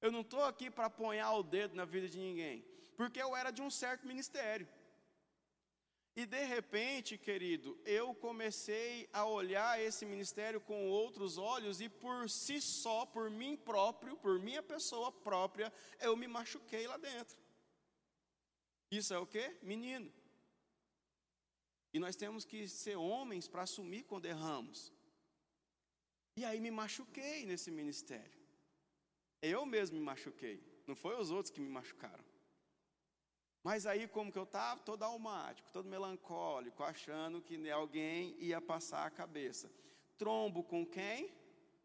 [0.00, 2.64] Eu não estou aqui para aponhar o dedo na vida de ninguém.
[2.96, 4.66] porque eu era de um certo ministério.
[6.14, 12.28] E de repente, querido, eu comecei a olhar esse ministério com outros olhos e por
[12.28, 17.38] si só, por mim próprio, por minha pessoa própria, eu me machuquei lá dentro.
[18.90, 19.56] Isso é o que?
[19.62, 20.12] Menino.
[21.94, 24.92] E nós temos que ser homens para assumir quando erramos.
[26.36, 28.38] E aí me machuquei nesse ministério.
[29.40, 32.24] Eu mesmo me machuquei, não foi os outros que me machucaram.
[33.62, 34.80] Mas aí, como que eu estava?
[34.80, 39.70] Todo almático, todo melancólico, achando que alguém ia passar a cabeça.
[40.18, 41.32] Trombo com quem?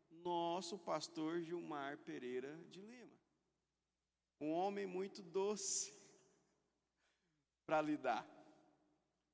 [0.09, 3.15] Nosso pastor Gilmar Pereira de Lima.
[4.41, 5.93] Um homem muito doce
[7.67, 8.27] para lidar.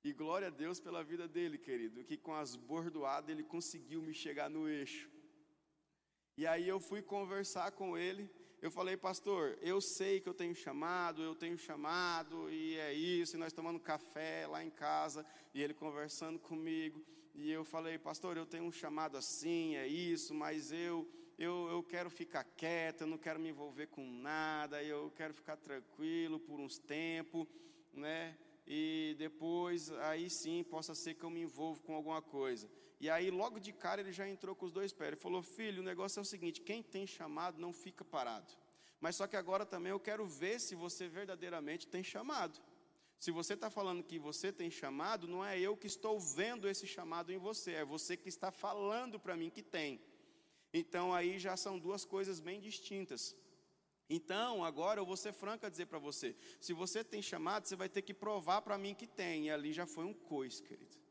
[0.04, 4.14] E glória a Deus pela vida dele, querido, que com as bordoadas ele conseguiu me
[4.14, 5.10] chegar no eixo.
[6.36, 8.30] E aí eu fui conversar com ele.
[8.64, 13.36] Eu falei, pastor, eu sei que eu tenho chamado, eu tenho chamado, e é isso,
[13.36, 17.06] e nós tomando café lá em casa, e ele conversando comigo.
[17.36, 21.06] E eu falei, pastor, eu tenho um chamado assim, é isso, mas eu,
[21.38, 25.58] eu, eu quero ficar quieto, eu não quero me envolver com nada, eu quero ficar
[25.58, 27.46] tranquilo por uns tempos,
[27.92, 28.38] né?
[28.66, 32.70] e depois aí sim possa ser que eu me envolvo com alguma coisa.
[33.04, 35.10] E aí logo de cara ele já entrou com os dois pés.
[35.10, 38.54] Ele falou: "Filho, o negócio é o seguinte, quem tem chamado não fica parado.
[39.02, 42.58] Mas só que agora também eu quero ver se você verdadeiramente tem chamado.
[43.20, 46.88] Se você está falando que você tem chamado, não é eu que estou vendo esse
[46.88, 50.00] chamado em você, é você que está falando para mim que tem.
[50.74, 53.36] Então aí já são duas coisas bem distintas.
[54.10, 57.76] Então, agora eu vou ser franco a dizer para você: se você tem chamado, você
[57.76, 59.48] vai ter que provar para mim que tem.
[59.48, 61.03] E ali já foi um coice, querido.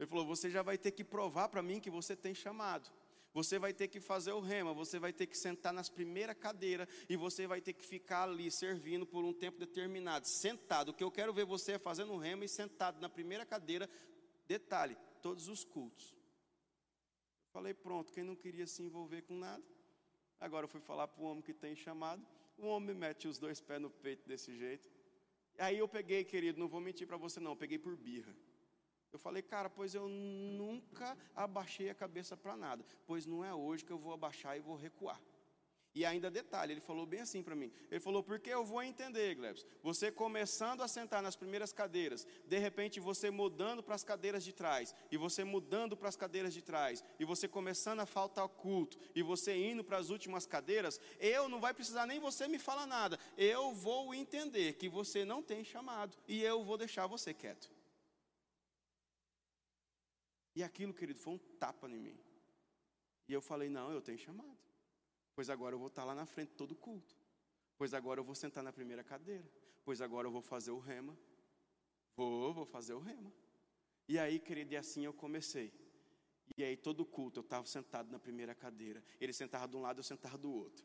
[0.00, 2.90] Ele falou: você já vai ter que provar para mim que você tem chamado.
[3.34, 6.88] Você vai ter que fazer o rema, você vai ter que sentar nas primeiras cadeiras
[7.08, 10.88] e você vai ter que ficar ali servindo por um tempo determinado, sentado.
[10.88, 13.88] O que eu quero ver você é fazendo o rema e sentado na primeira cadeira.
[14.48, 16.12] Detalhe: todos os cultos.
[16.12, 19.62] Eu falei: pronto, quem não queria se envolver com nada.
[20.40, 22.26] Agora eu fui falar para o homem que tem chamado.
[22.56, 24.90] O homem mete os dois pés no peito desse jeito.
[25.58, 28.34] Aí eu peguei, querido, não vou mentir para você não, peguei por birra.
[29.12, 32.84] Eu falei, cara, pois eu nunca abaixei a cabeça para nada.
[33.06, 35.20] Pois não é hoje que eu vou abaixar e vou recuar.
[35.92, 37.72] E ainda detalhe, ele falou bem assim para mim.
[37.90, 39.66] Ele falou, porque eu vou entender, Glebs.
[39.82, 44.52] Você começando a sentar nas primeiras cadeiras, de repente você mudando para as cadeiras de
[44.52, 48.98] trás, e você mudando para as cadeiras de trás, e você começando a faltar culto,
[49.16, 52.86] e você indo para as últimas cadeiras, eu não vai precisar nem você me falar
[52.86, 53.18] nada.
[53.36, 57.68] Eu vou entender que você não tem chamado, e eu vou deixar você quieto.
[60.54, 62.18] E aquilo, querido, foi um tapa em mim.
[63.28, 64.58] E eu falei, não, eu tenho chamado.
[65.34, 67.16] Pois agora eu vou estar lá na frente todo culto.
[67.78, 69.48] Pois agora eu vou sentar na primeira cadeira.
[69.84, 71.16] Pois agora eu vou fazer o rema.
[72.16, 73.32] Vou, vou fazer o rema.
[74.08, 75.72] E aí, querido, e assim eu comecei.
[76.56, 79.02] E aí, todo culto, eu estava sentado na primeira cadeira.
[79.20, 80.84] Ele sentava de um lado, eu sentava do outro.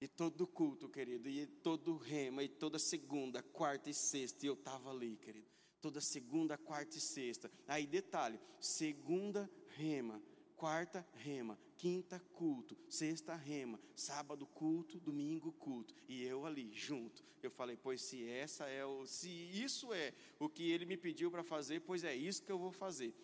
[0.00, 4.54] E todo culto, querido, e todo rema, e toda segunda, quarta e sexta, e eu
[4.54, 5.50] estava ali, querido.
[5.80, 7.50] Toda segunda, quarta e sexta.
[7.66, 10.20] Aí, detalhe: segunda rema,
[10.56, 17.24] quarta rema, quinta culto, sexta rema, sábado culto, domingo culto, e eu ali junto.
[17.40, 21.30] Eu falei, pois se essa é o, se isso é o que ele me pediu
[21.30, 23.14] para fazer, pois é isso que eu vou fazer.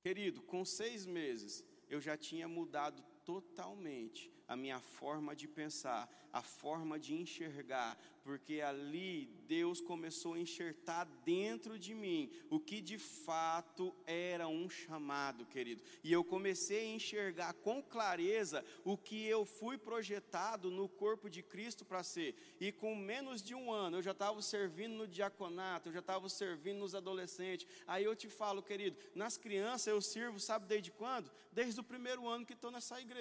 [0.00, 6.42] Querido, com seis meses eu já tinha mudado totalmente a minha forma de pensar, a
[6.42, 12.98] forma de enxergar, porque ali Deus começou a enxertar dentro de mim o que de
[12.98, 15.82] fato era um chamado, querido.
[16.02, 21.42] E eu comecei a enxergar com clareza o que eu fui projetado no corpo de
[21.42, 22.34] Cristo para ser.
[22.58, 26.26] E com menos de um ano eu já estava servindo no diaconato, eu já estava
[26.30, 27.66] servindo nos adolescentes.
[27.86, 31.30] Aí eu te falo, querido, nas crianças eu sirvo, sabe desde quando?
[31.52, 33.17] Desde o primeiro ano que estou nessa igreja.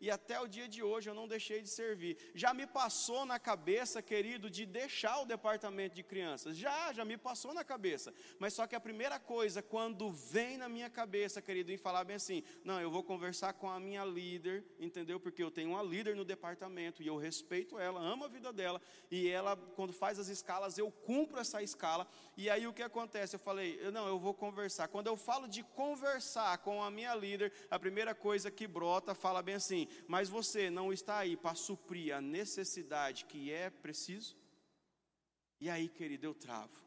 [0.00, 2.16] E até o dia de hoje eu não deixei de servir.
[2.34, 6.56] Já me passou na cabeça, querido, de deixar o departamento de crianças.
[6.56, 8.14] Já, já me passou na cabeça.
[8.38, 12.16] Mas só que a primeira coisa, quando vem na minha cabeça, querido, em falar bem
[12.16, 15.20] assim: não, eu vou conversar com a minha líder, entendeu?
[15.20, 18.80] Porque eu tenho uma líder no departamento e eu respeito ela, amo a vida dela.
[19.10, 22.08] E ela, quando faz as escalas, eu cumpro essa escala.
[22.36, 23.36] E aí o que acontece?
[23.36, 24.88] Eu falei: não, eu vou conversar.
[24.88, 29.39] Quando eu falo de conversar com a minha líder, a primeira coisa que brota fala
[29.42, 34.36] bem assim: mas você não está aí para suprir a necessidade que é preciso?
[35.60, 36.80] E aí, querido, eu travo.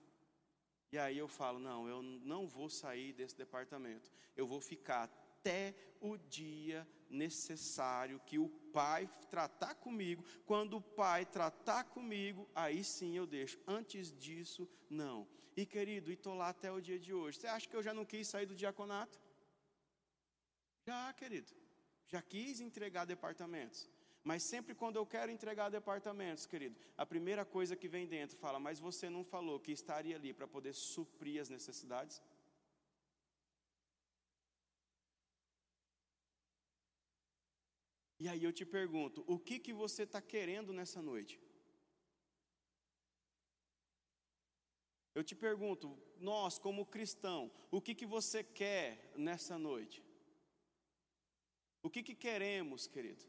[0.91, 4.11] E aí eu falo: não, eu não vou sair desse departamento.
[4.35, 10.23] Eu vou ficar até o dia necessário que o Pai tratar comigo.
[10.45, 13.59] Quando o Pai tratar comigo, aí sim eu deixo.
[13.67, 15.27] Antes disso, não.
[15.55, 17.39] E querido, e estou lá até o dia de hoje.
[17.39, 19.21] Você acha que eu já não quis sair do diaconato?
[20.87, 21.51] Já, querido.
[22.13, 23.79] Já quis entregar departamentos.
[24.29, 28.59] Mas sempre quando eu quero entregar departamentos, querido, a primeira coisa que vem dentro fala:
[28.59, 32.21] Mas você não falou que estaria ali para poder suprir as necessidades?
[38.23, 41.41] E aí eu te pergunto, o que, que você está querendo nessa noite?
[45.13, 50.01] Eu te pergunto, nós como cristão, o que, que você quer nessa noite?
[51.83, 53.25] O que, que queremos, querido?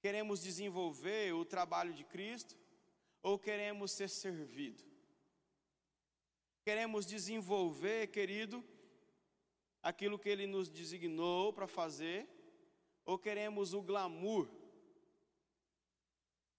[0.00, 2.56] Queremos desenvolver o trabalho de Cristo
[3.20, 4.84] ou queremos ser servido?
[6.62, 8.64] Queremos desenvolver, querido,
[9.82, 12.28] aquilo que Ele nos designou para fazer
[13.04, 14.48] ou queremos o glamour?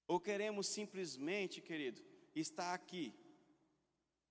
[0.05, 2.01] Ou queremos simplesmente, querido,
[2.35, 3.13] estar aqui?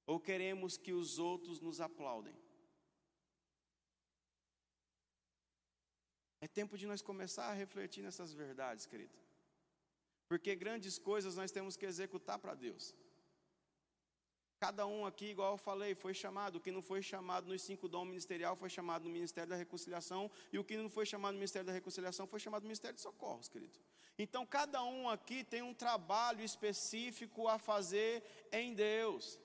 [0.07, 2.37] Ou queremos que os outros nos aplaudem?
[6.47, 9.17] É tempo de nós começar a refletir nessas verdades, querido.
[10.29, 12.95] Porque grandes coisas nós temos que executar para Deus.
[14.61, 16.55] Cada um aqui, igual eu falei, foi chamado.
[16.57, 20.31] O que não foi chamado nos cinco dons ministerial foi chamado no Ministério da Reconciliação.
[20.53, 23.03] E o que não foi chamado no Ministério da Reconciliação foi chamado no Ministério de
[23.03, 23.77] Socorros, querido.
[24.17, 28.23] Então, cada um aqui tem um trabalho específico a fazer
[28.53, 29.37] em Deus.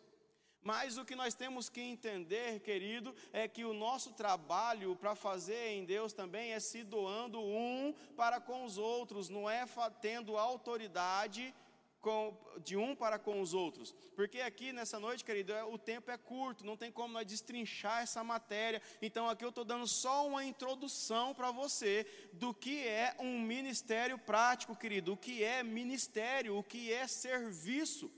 [0.63, 5.69] Mas o que nós temos que entender, querido, é que o nosso trabalho para fazer
[5.69, 9.65] em Deus também é se doando um para com os outros, não é
[10.01, 11.53] tendo autoridade
[12.01, 13.93] com, de um para com os outros.
[14.15, 18.01] Porque aqui nessa noite, querido, é, o tempo é curto, não tem como nós destrinchar
[18.01, 18.81] essa matéria.
[19.01, 24.17] Então aqui eu estou dando só uma introdução para você do que é um ministério
[24.17, 28.11] prático, querido, o que é ministério, o que é serviço.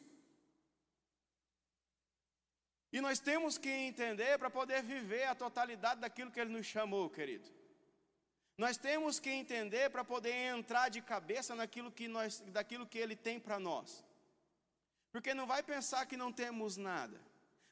[2.94, 7.10] E nós temos que entender para poder viver a totalidade daquilo que Ele nos chamou,
[7.10, 7.50] querido.
[8.56, 13.16] Nós temos que entender para poder entrar de cabeça naquilo que nós, daquilo que Ele
[13.16, 14.06] tem para nós.
[15.12, 17.20] Porque não vai pensar que não temos nada,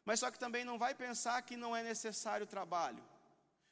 [0.04, 3.04] mas só que também não vai pensar que não é necessário trabalho.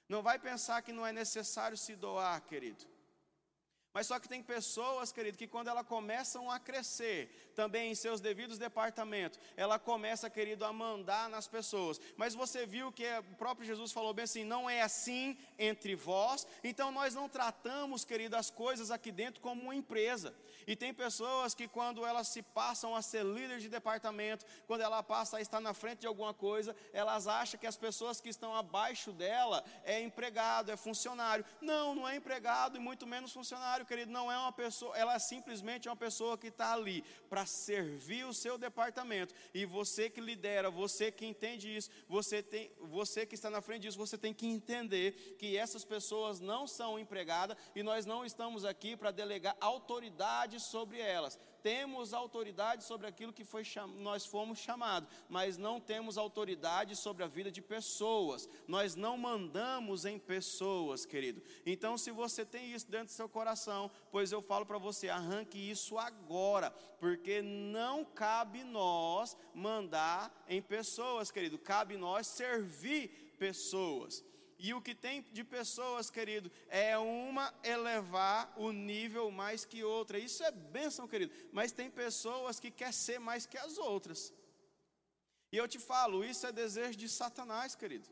[0.07, 2.85] Não vai pensar que não é necessário se doar, querido.
[3.93, 8.21] Mas só que tem pessoas, querido, que quando elas começam a crescer, também em seus
[8.21, 11.99] devidos departamentos, ela começa, querido, a mandar nas pessoas.
[12.15, 16.47] Mas você viu que o próprio Jesus falou bem assim: não é assim entre vós.
[16.63, 20.33] Então nós não tratamos, querido, as coisas aqui dentro como uma empresa.
[20.67, 25.01] E tem pessoas que quando elas se passam a ser líder de departamento, quando ela
[25.01, 28.55] passa a estar na frente de alguma coisa, elas acham que as pessoas que estão
[28.55, 31.43] abaixo dela é empregado, é funcionário.
[31.59, 34.11] Não, não é empregado e muito menos funcionário, querido.
[34.11, 38.25] Não é uma pessoa, ela é simplesmente é uma pessoa que está ali para servir
[38.25, 39.33] o seu departamento.
[39.53, 43.83] E você que lidera, você que entende isso, você tem, você que está na frente
[43.83, 48.65] disso, você tem que entender que essas pessoas não são empregadas e nós não estamos
[48.65, 51.37] aqui para delegar autoridade autoridade sobre elas.
[51.61, 53.63] Temos autoridade sobre aquilo que foi
[53.97, 58.49] nós fomos chamados, mas não temos autoridade sobre a vida de pessoas.
[58.67, 61.41] Nós não mandamos em pessoas, querido.
[61.65, 65.57] Então, se você tem isso dentro do seu coração, pois eu falo para você, arranque
[65.57, 71.57] isso agora, porque não cabe nós mandar em pessoas, querido.
[71.57, 74.23] Cabe nós servir pessoas.
[74.61, 80.19] E o que tem de pessoas, querido, é uma elevar o nível mais que outra.
[80.19, 81.33] Isso é bênção, querido.
[81.53, 84.33] Mas tem pessoas que quer ser mais que as outras.
[85.49, 88.09] E eu te falo, isso é desejo de Satanás, querido.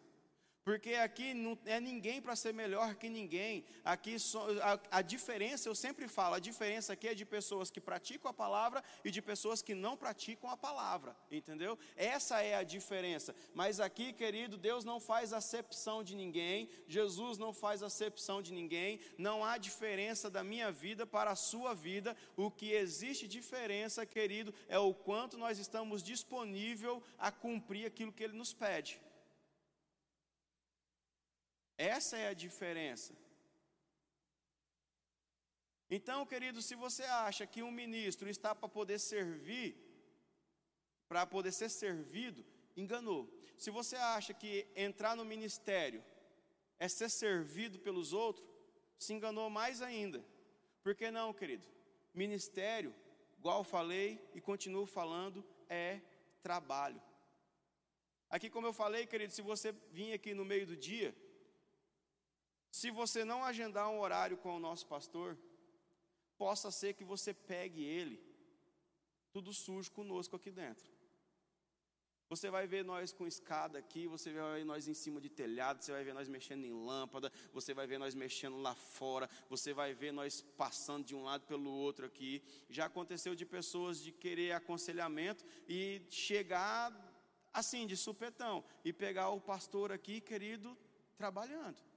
[0.67, 3.63] Porque aqui não é ninguém para ser melhor que ninguém.
[3.85, 4.17] Aqui
[4.61, 8.33] a, a, diferença, eu sempre falo, a diferença aqui é de pessoas que praticam a
[8.33, 11.79] palavra e de pessoas que não praticam a palavra, entendeu?
[11.95, 13.33] Essa é a diferença.
[13.53, 18.99] Mas aqui, querido, Deus não faz acepção de ninguém, Jesus não faz acepção de ninguém,
[19.17, 22.13] não há diferença da minha vida para a sua vida.
[22.35, 28.25] O que existe diferença, querido, é o quanto nós estamos disponível a cumprir aquilo que
[28.25, 29.06] Ele nos pede.
[31.77, 33.13] Essa é a diferença.
[35.89, 39.77] Então, querido, se você acha que um ministro está para poder servir,
[41.07, 43.29] para poder ser servido, enganou.
[43.57, 46.03] Se você acha que entrar no ministério
[46.77, 48.45] é ser servido pelos outros,
[48.97, 50.23] se enganou mais ainda.
[50.83, 51.67] Por que não, querido?
[52.13, 52.93] Ministério,
[53.37, 56.01] igual falei e continuo falando, é
[56.41, 57.01] trabalho.
[58.29, 61.15] Aqui, como eu falei, querido, se você vir aqui no meio do dia,
[62.77, 65.35] Se você não agendar um horário com o nosso pastor,
[66.37, 68.17] possa ser que você pegue ele
[69.33, 70.87] tudo sujo conosco aqui dentro.
[72.29, 75.81] Você vai ver nós com escada aqui, você vai ver nós em cima de telhado,
[75.81, 79.73] você vai ver nós mexendo em lâmpada, você vai ver nós mexendo lá fora, você
[79.73, 82.43] vai ver nós passando de um lado pelo outro aqui.
[82.69, 86.93] Já aconteceu de pessoas de querer aconselhamento e chegar
[87.51, 90.77] assim, de supetão, e pegar o pastor aqui, querido,
[91.17, 91.87] trabalhando.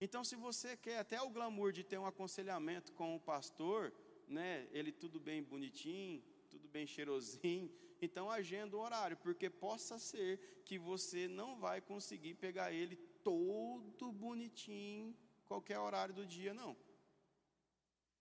[0.00, 3.92] Então, se você quer até o glamour de ter um aconselhamento com o pastor,
[4.28, 7.70] né, ele tudo bem bonitinho, tudo bem cheirosinho,
[8.00, 14.12] então agenda o horário, porque possa ser que você não vai conseguir pegar ele todo
[14.12, 15.16] bonitinho,
[15.46, 16.76] qualquer horário do dia, não.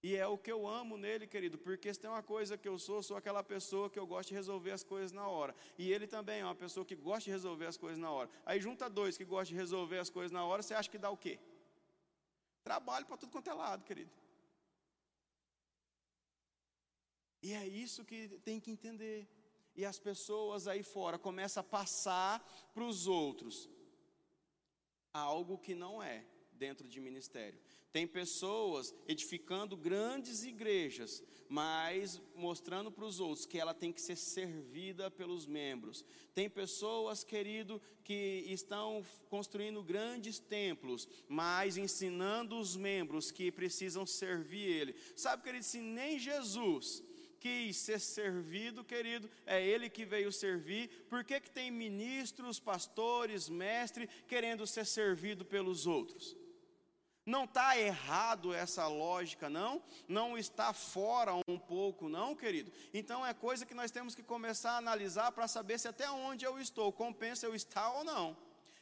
[0.02, 2.78] E é o que eu amo nele, querido, porque se tem uma coisa que eu
[2.78, 5.56] sou, sou aquela pessoa que eu gosto de resolver as coisas na hora.
[5.80, 8.30] E ele também é uma pessoa que gosta de resolver as coisas na hora.
[8.46, 11.10] Aí junta dois que gostam de resolver as coisas na hora, você acha que dá
[11.10, 11.40] o quê?
[12.66, 14.12] Trabalho para tudo quanto é lado, querido.
[17.44, 19.18] E é isso que tem que entender
[19.76, 22.40] e as pessoas aí fora começam a passar
[22.74, 23.70] para os outros
[25.14, 27.62] algo que não é dentro de ministério.
[27.96, 34.18] Tem pessoas edificando grandes igrejas, mas mostrando para os outros que ela tem que ser
[34.18, 36.04] servida pelos membros.
[36.34, 44.68] Tem pessoas, querido, que estão construindo grandes templos, mas ensinando os membros que precisam servir
[44.68, 44.96] ele.
[45.16, 47.02] Sabe, querido, se nem Jesus
[47.40, 50.90] quis ser servido, querido, é Ele que veio servir.
[51.08, 56.36] Por que, que tem ministros, pastores, mestres querendo ser servido pelos outros?
[57.26, 59.82] Não está errado essa lógica, não?
[60.08, 62.72] Não está fora um pouco, não, querido?
[62.94, 66.46] Então é coisa que nós temos que começar a analisar para saber se até onde
[66.46, 68.38] eu estou, compensa eu estar ou não.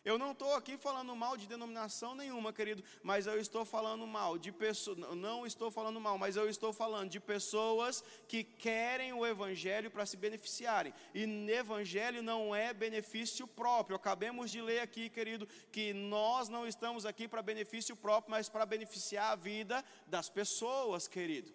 [0.05, 4.37] Eu não estou aqui falando mal de denominação nenhuma, querido, mas eu estou falando mal
[4.37, 9.25] de pessoas, não estou falando mal, mas eu estou falando de pessoas que querem o
[9.25, 10.93] evangelho para se beneficiarem.
[11.13, 13.95] E evangelho não é benefício próprio.
[13.95, 18.65] Acabemos de ler aqui, querido, que nós não estamos aqui para benefício próprio, mas para
[18.65, 21.53] beneficiar a vida das pessoas, querido.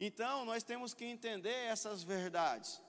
[0.00, 2.80] Então, nós temos que entender essas verdades.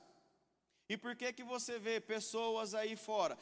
[0.88, 3.38] E por que que você vê pessoas aí fora,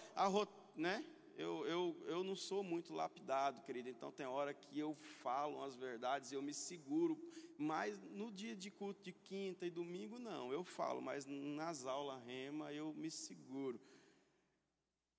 [0.75, 1.05] né?
[1.39, 5.73] Eu, eu, eu não sou muito lapidado, querido, então tem hora que eu falo as
[5.73, 7.17] verdades eu me seguro,
[7.57, 12.21] mas no dia de culto de quinta e domingo não, eu falo, mas nas aulas
[12.25, 13.79] rema eu me seguro.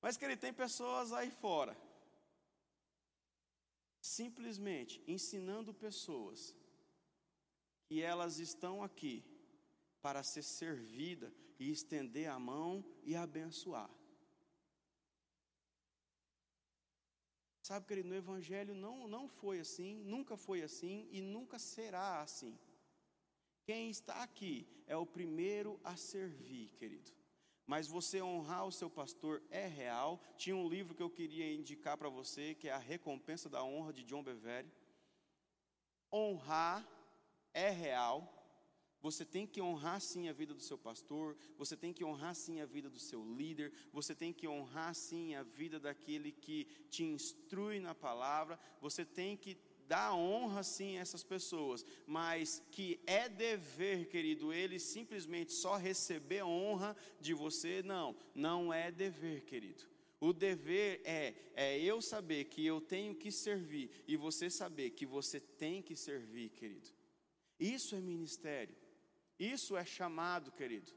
[0.03, 1.75] Mas, querido, tem pessoas aí fora,
[3.99, 6.55] simplesmente ensinando pessoas
[7.87, 9.25] que elas estão aqui
[10.03, 13.91] para ser servida e estender a mão e abençoar.
[17.71, 22.59] Sabe, querido, no Evangelho não, não foi assim, nunca foi assim e nunca será assim.
[23.63, 27.13] Quem está aqui é o primeiro a servir, querido.
[27.65, 30.21] Mas você honrar o seu pastor é real.
[30.37, 33.93] Tinha um livro que eu queria indicar para você, que é A Recompensa da Honra,
[33.93, 34.69] de John Bevere.
[36.13, 36.85] Honrar
[37.55, 38.40] é real,
[39.03, 42.61] você tem que honrar sim a vida do seu pastor, você tem que honrar sim
[42.61, 47.05] a vida do seu líder, você tem que honrar sim a vida daquele que te
[47.05, 53.29] instrui na palavra, você tem que dar honra sim a essas pessoas, mas que é
[53.29, 59.85] dever, querido, ele simplesmente só receber honra de você, não, não é dever, querido.
[60.21, 65.07] O dever é, é eu saber que eu tenho que servir e você saber que
[65.07, 66.91] você tem que servir, querido.
[67.59, 68.77] Isso é ministério.
[69.41, 70.93] Isso é chamado, querido,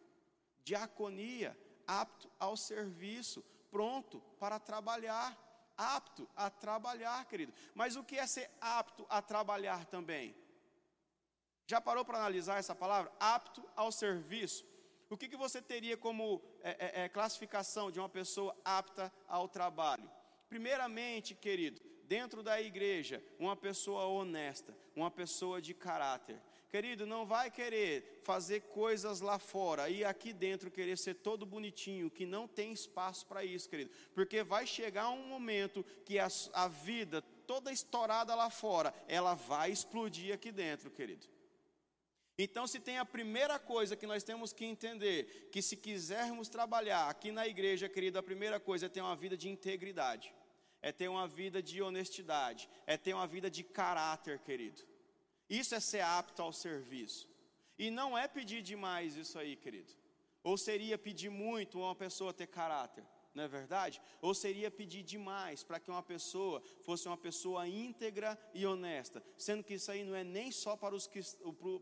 [0.66, 3.42] diaconia, apto ao serviço,
[3.72, 5.32] pronto para trabalhar,
[5.78, 7.54] apto a trabalhar, querido.
[7.74, 10.36] Mas o que é ser apto a trabalhar também?
[11.66, 13.10] Já parou para analisar essa palavra?
[13.18, 14.66] Apto ao serviço.
[15.10, 19.48] O que, que você teria como é, é, é classificação de uma pessoa apta ao
[19.48, 20.12] trabalho?
[20.50, 26.42] Primeiramente, querido, dentro da igreja, uma pessoa honesta, uma pessoa de caráter.
[26.74, 32.10] Querido, não vai querer fazer coisas lá fora e aqui dentro querer ser todo bonitinho,
[32.10, 33.92] que não tem espaço para isso, querido.
[34.16, 39.72] Porque vai chegar um momento que a, a vida toda estourada lá fora, ela vai
[39.72, 41.28] explodir aqui dentro, querido.
[42.40, 47.08] Então, se tem a primeira coisa que nós temos que entender, que se quisermos trabalhar
[47.08, 50.34] aqui na igreja, querido, a primeira coisa é ter uma vida de integridade,
[50.82, 54.92] é ter uma vida de honestidade, é ter uma vida de caráter, querido.
[55.50, 57.30] Isso é ser apto ao serviço.
[57.78, 59.94] E não é pedir demais isso aí, querido.
[60.44, 63.06] Ou seria pedir muito uma pessoa ter caráter.
[63.34, 64.02] não é verdade?
[64.22, 69.64] Ou seria pedir demais para que uma pessoa fosse uma pessoa íntegra e honesta, sendo
[69.64, 71.10] que isso aí não é nem só para os,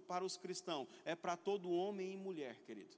[0.08, 2.96] para os cristãos, é para todo homem e mulher, querido.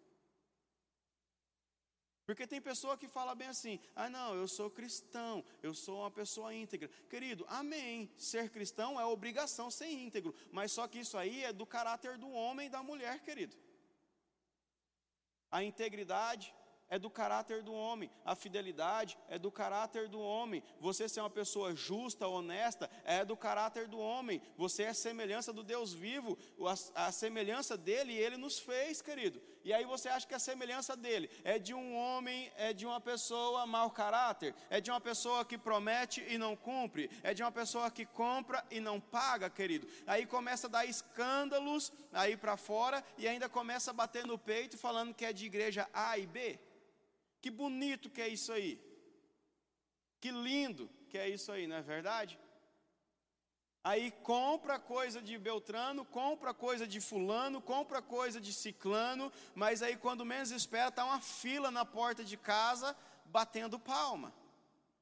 [2.26, 6.12] Porque tem pessoa que fala bem assim: ah, não, eu sou cristão, eu sou uma
[6.12, 6.90] pessoa íntegra.
[7.10, 8.10] Querido, amém.
[8.18, 12.30] Ser cristão é obrigação ser íntegro, mas só que isso aí é do caráter do
[12.32, 13.56] homem e da mulher, querido.
[15.52, 16.54] A integridade,
[16.94, 21.30] é do caráter do homem, a fidelidade é do caráter do homem, você ser uma
[21.30, 26.38] pessoa justa, honesta, é do caráter do homem, você é semelhança do Deus vivo,
[26.96, 29.42] a, a semelhança dele ele nos fez, querido.
[29.64, 33.00] E aí você acha que a semelhança dele é de um homem, é de uma
[33.00, 37.52] pessoa mau caráter, é de uma pessoa que promete e não cumpre, é de uma
[37.52, 39.88] pessoa que compra e não paga, querido.
[40.06, 44.78] Aí começa a dar escândalos aí para fora e ainda começa a bater no peito
[44.78, 46.60] falando que é de igreja A e B.
[47.42, 48.80] Que bonito que é isso aí.
[50.20, 52.40] Que lindo que é isso aí, não é verdade?
[53.84, 59.98] Aí compra coisa de Beltrano, compra coisa de Fulano, compra coisa de Ciclano, mas aí
[59.98, 64.34] quando menos espera, está uma fila na porta de casa batendo palma,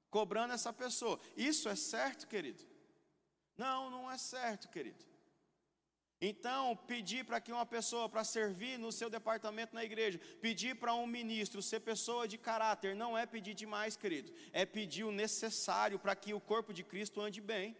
[0.09, 1.19] cobrando essa pessoa.
[1.37, 2.63] Isso é certo, querido?
[3.55, 5.05] Não, não é certo, querido.
[6.19, 10.93] Então, pedir para que uma pessoa, para servir no seu departamento na igreja, pedir para
[10.93, 15.99] um ministro ser pessoa de caráter, não é pedir demais, querido, é pedir o necessário
[15.99, 17.75] para que o corpo de Cristo ande bem.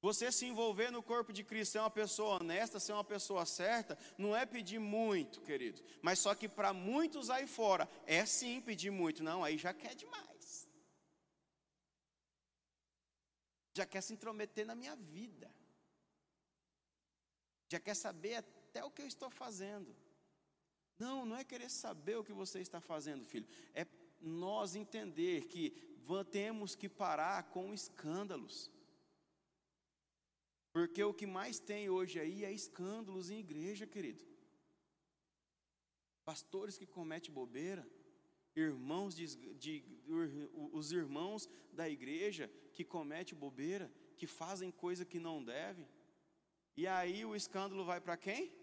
[0.00, 3.98] Você se envolver no corpo de Cristo, ser uma pessoa honesta, ser uma pessoa certa,
[4.16, 8.90] não é pedir muito, querido, mas só que para muitos aí fora, é sim pedir
[8.90, 10.28] muito, não, aí já quer demais.
[13.78, 15.48] já quer se intrometer na minha vida,
[17.68, 19.94] já quer saber até o que eu estou fazendo.
[20.98, 23.86] Não, não é querer saber o que você está fazendo, filho, é
[24.20, 25.70] nós entender que
[26.32, 28.70] temos que parar com escândalos.
[30.78, 34.24] Porque o que mais tem hoje aí é escândalos em igreja, querido.
[36.24, 37.84] Pastores que cometem bobeira,
[38.54, 39.26] irmãos de,
[39.56, 39.72] de,
[40.72, 45.88] os irmãos da igreja que cometem bobeira, que fazem coisa que não devem.
[46.76, 48.56] E aí o escândalo vai para quem?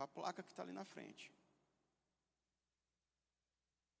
[0.00, 1.32] A placa que está ali na frente.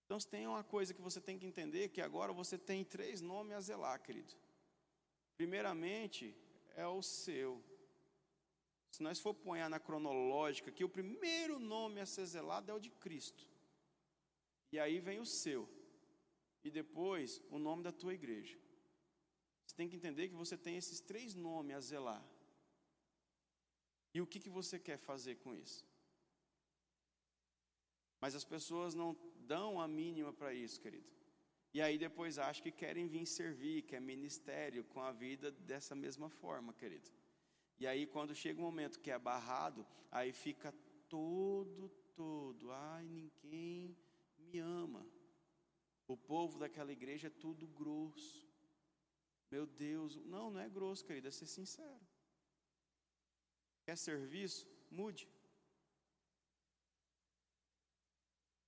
[0.04, 3.56] Então tem uma coisa que você tem que entender que agora você tem três nomes
[3.56, 4.41] a zelar, querido.
[5.36, 6.36] Primeiramente
[6.74, 7.62] é o seu.
[8.90, 12.80] Se nós for pôr na cronológica, que o primeiro nome a ser zelado é o
[12.80, 13.48] de Cristo.
[14.70, 15.68] E aí vem o seu.
[16.62, 18.58] E depois o nome da tua igreja.
[19.66, 22.24] Você tem que entender que você tem esses três nomes a zelar.
[24.14, 25.86] E o que, que você quer fazer com isso?
[28.20, 31.10] Mas as pessoas não dão a mínima para isso, querido.
[31.74, 35.94] E aí depois acham que querem vir servir, que é ministério, com a vida dessa
[35.94, 37.10] mesma forma, querido.
[37.78, 40.72] E aí quando chega um momento que é barrado, aí fica
[41.08, 43.96] todo, todo, ai, ninguém
[44.38, 45.06] me ama.
[46.06, 48.46] O povo daquela igreja é tudo grosso.
[49.50, 52.06] Meu Deus, não, não é grosso, querido, é ser sincero.
[53.84, 54.68] Quer serviço?
[54.90, 55.28] Mude.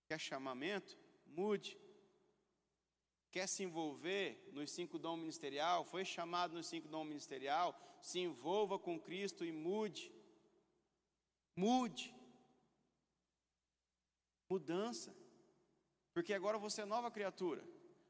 [0.08, 0.98] Quer chamamento?
[1.26, 1.78] Mude.
[3.34, 5.84] Quer se envolver nos cinco dons ministerial?
[5.84, 7.76] Foi chamado nos cinco dons ministerial?
[8.00, 10.12] Se envolva com Cristo e mude.
[11.56, 12.14] Mude.
[14.48, 15.12] Mudança.
[16.12, 17.64] Porque agora você é nova criatura.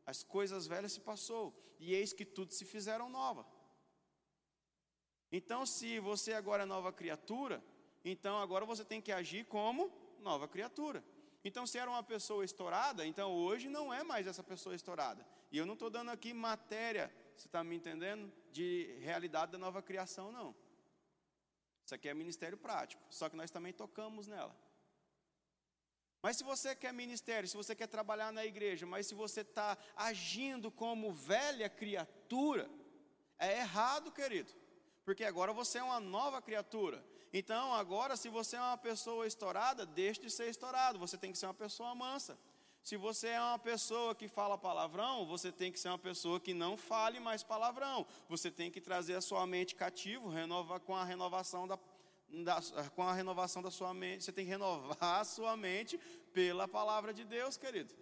[0.05, 3.47] As coisas velhas se passou e eis que tudo se fizeram nova.
[5.33, 7.65] Então, se você agora é nova criatura,
[8.05, 11.03] então agora você tem que agir como nova criatura.
[11.45, 15.27] Então, se era uma pessoa estourada, então hoje não é mais essa pessoa estourada.
[15.53, 18.33] E eu não estou dando aqui matéria, você está me entendendo?
[18.51, 20.55] De realidade da nova criação, não.
[21.85, 24.57] Isso aqui é ministério prático, só que nós também tocamos nela.
[26.23, 29.77] Mas se você quer ministério, se você quer trabalhar na igreja, mas se você está
[29.95, 32.71] agindo como velha criatura,
[33.39, 34.51] é errado, querido.
[35.05, 37.05] Porque agora você é uma nova criatura.
[37.39, 41.01] Então, agora, se você é uma pessoa estourada, deixe de ser estourado.
[41.01, 42.39] Você tem que ser uma pessoa mansa.
[42.81, 46.55] Se você é uma pessoa que fala palavrão, você tem que ser uma pessoa que
[46.55, 48.07] não fale mais palavrão.
[48.29, 51.77] Você tem que trazer a sua mente cativo, renova, com a renovação da
[52.43, 52.61] da,
[52.97, 55.99] com a renovação da sua mente, você tem que renovar a sua mente
[56.33, 57.95] pela palavra de Deus, querido.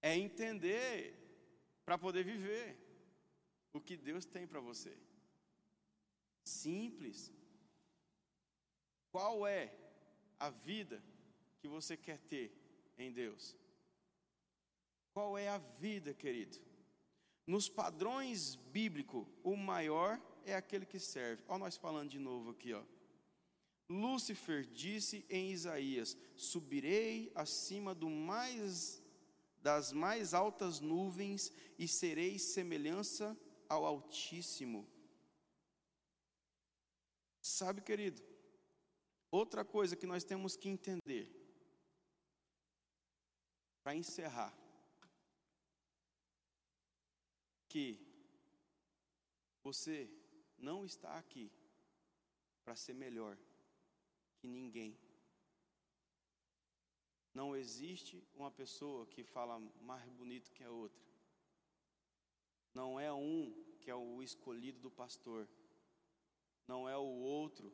[0.00, 1.14] É entender
[1.84, 2.78] para poder viver
[3.72, 4.96] o que Deus tem para você.
[6.48, 7.32] Simples.
[9.10, 9.72] Qual é
[10.38, 11.02] a vida
[11.60, 12.52] que você quer ter
[12.96, 13.56] em Deus?
[15.12, 16.58] Qual é a vida, querido?
[17.46, 21.42] Nos padrões bíblicos, o maior é aquele que serve.
[21.48, 22.82] Olha nós falando de novo aqui, ó.
[23.88, 29.02] Lúcifer disse em Isaías: Subirei acima do mais
[29.62, 33.36] das mais altas nuvens e serei semelhança
[33.68, 34.86] ao Altíssimo.
[37.40, 38.22] Sabe, querido,
[39.30, 41.30] outra coisa que nós temos que entender,
[43.82, 44.56] para encerrar,
[47.68, 48.00] que
[49.62, 50.10] você
[50.56, 51.50] não está aqui
[52.64, 53.38] para ser melhor
[54.38, 54.98] que ninguém.
[57.32, 61.06] Não existe uma pessoa que fala mais bonito que a outra.
[62.74, 65.48] Não é um que é o escolhido do pastor.
[66.68, 67.00] Não é o
[67.38, 67.72] outro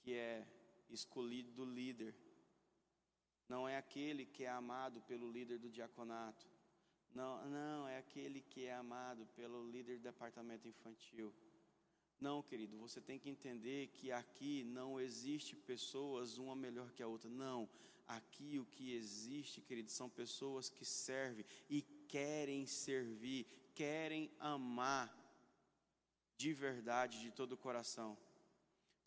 [0.00, 0.46] que é
[0.88, 2.14] escolhido do líder.
[3.46, 6.48] Não é aquele que é amado pelo líder do diaconato.
[7.14, 11.34] Não, não, é aquele que é amado pelo líder do departamento infantil.
[12.20, 17.08] Não, querido, você tem que entender que aqui não existe pessoas uma melhor que a
[17.08, 17.28] outra.
[17.28, 17.68] Não,
[18.06, 25.16] aqui o que existe, querido, são pessoas que servem e querem servir, querem amar
[26.36, 28.16] de verdade, de todo o coração.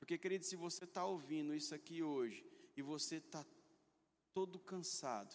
[0.04, 2.46] Porque, querido, se você está ouvindo isso aqui hoje
[2.76, 3.46] e você está
[4.34, 5.34] todo cansado,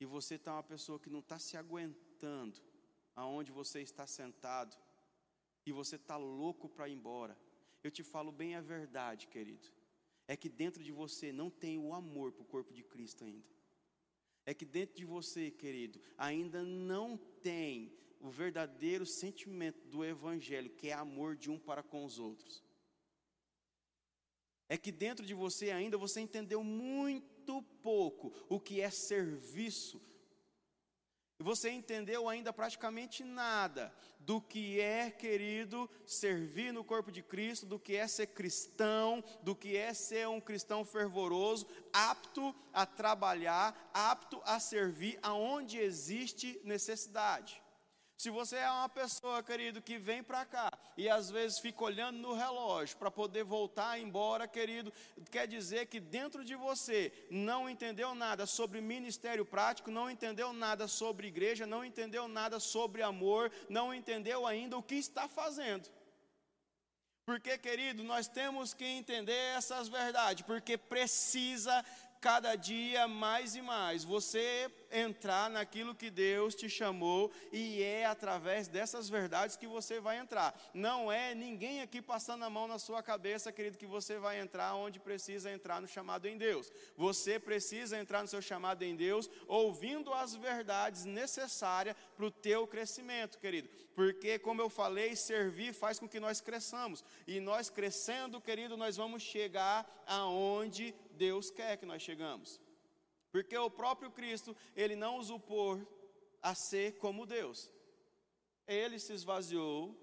[0.00, 2.58] e você está uma pessoa que não está se aguentando
[3.14, 4.74] aonde você está sentado
[5.66, 7.38] e você está louco para ir embora,
[7.84, 9.68] eu te falo bem a verdade, querido.
[10.26, 13.44] É que dentro de você não tem o amor para o corpo de Cristo ainda.
[14.46, 20.88] É que dentro de você, querido, ainda não tem o verdadeiro sentimento do Evangelho, que
[20.88, 22.66] é amor de um para com os outros.
[24.68, 30.00] É que dentro de você ainda você entendeu muito pouco o que é serviço.
[31.40, 37.64] E você entendeu ainda praticamente nada do que é, querido, servir no corpo de Cristo,
[37.64, 43.90] do que é ser cristão, do que é ser um cristão fervoroso, apto a trabalhar,
[43.94, 47.62] apto a servir aonde existe necessidade.
[48.18, 52.18] Se você é uma pessoa, querido, que vem para cá e às vezes fica olhando
[52.18, 54.92] no relógio para poder voltar embora, querido,
[55.30, 60.88] quer dizer que dentro de você não entendeu nada sobre ministério prático, não entendeu nada
[60.88, 65.88] sobre igreja, não entendeu nada sobre amor, não entendeu ainda o que está fazendo.
[67.24, 71.84] Porque, querido, nós temos que entender essas verdades, porque precisa
[72.20, 78.68] cada dia mais e mais você entrar naquilo que Deus te chamou e é através
[78.68, 80.58] dessas verdades que você vai entrar.
[80.72, 84.74] Não é ninguém aqui passando a mão na sua cabeça, querido, que você vai entrar
[84.74, 86.72] onde precisa entrar no chamado em Deus.
[86.96, 92.66] Você precisa entrar no seu chamado em Deus, ouvindo as verdades necessárias para o teu
[92.66, 93.68] crescimento, querido.
[93.94, 97.04] Porque, como eu falei, servir faz com que nós cresçamos.
[97.26, 102.60] E nós crescendo, querido, nós vamos chegar aonde Deus quer que nós chegamos.
[103.38, 105.86] Porque o próprio Cristo, ele não os upor
[106.42, 107.70] a ser como Deus.
[108.66, 109.96] Ele se esvaziou,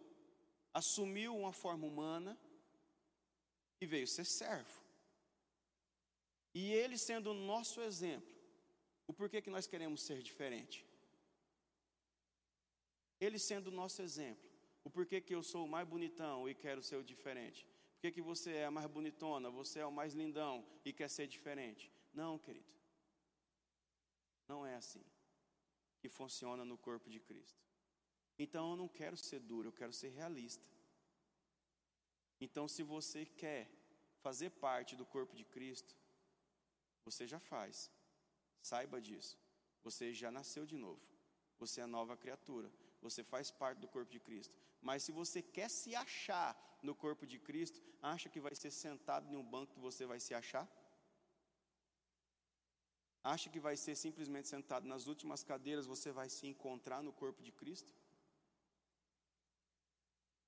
[0.74, 2.40] assumiu uma forma humana
[3.82, 4.82] e veio ser servo.
[6.54, 8.34] E ele sendo o nosso exemplo,
[9.06, 10.86] o porquê que nós queremos ser diferente?
[13.20, 14.50] Ele sendo o nosso exemplo,
[14.82, 17.68] o porquê que eu sou o mais bonitão e quero ser o diferente?
[17.96, 21.10] Por que, que você é a mais bonitona, você é o mais lindão e quer
[21.10, 21.92] ser diferente?
[22.14, 22.76] Não, querido.
[24.48, 25.04] Não é assim
[26.00, 27.60] que funciona no corpo de Cristo.
[28.38, 30.64] Então eu não quero ser duro, eu quero ser realista.
[32.40, 33.72] Então, se você quer
[34.22, 35.96] fazer parte do corpo de Cristo,
[37.04, 37.92] você já faz.
[38.62, 39.38] Saiba disso.
[39.84, 41.08] Você já nasceu de novo.
[41.60, 42.72] Você é nova criatura.
[43.02, 44.54] Você faz parte do corpo de Cristo.
[44.82, 49.32] Mas se você quer se achar no corpo de Cristo, acha que vai ser sentado
[49.32, 50.68] em um banco que você vai se achar?
[53.34, 57.42] Acha que vai ser simplesmente sentado nas últimas cadeiras, você vai se encontrar no corpo
[57.42, 57.92] de Cristo?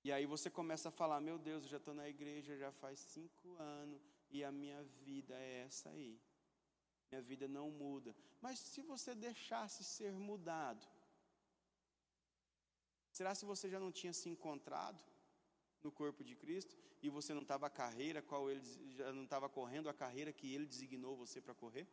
[0.03, 2.99] E aí você começa a falar: Meu Deus, eu já estou na igreja já faz
[2.99, 3.99] cinco anos
[4.29, 6.21] e a minha vida é essa aí.
[7.09, 8.15] Minha vida não muda.
[8.39, 10.85] Mas se você deixasse ser mudado,
[13.11, 15.01] será se você já não tinha se encontrado
[15.81, 18.61] no corpo de Cristo e você não estava a carreira qual ele
[18.99, 21.87] já não estava correndo a carreira que ele designou você para correr?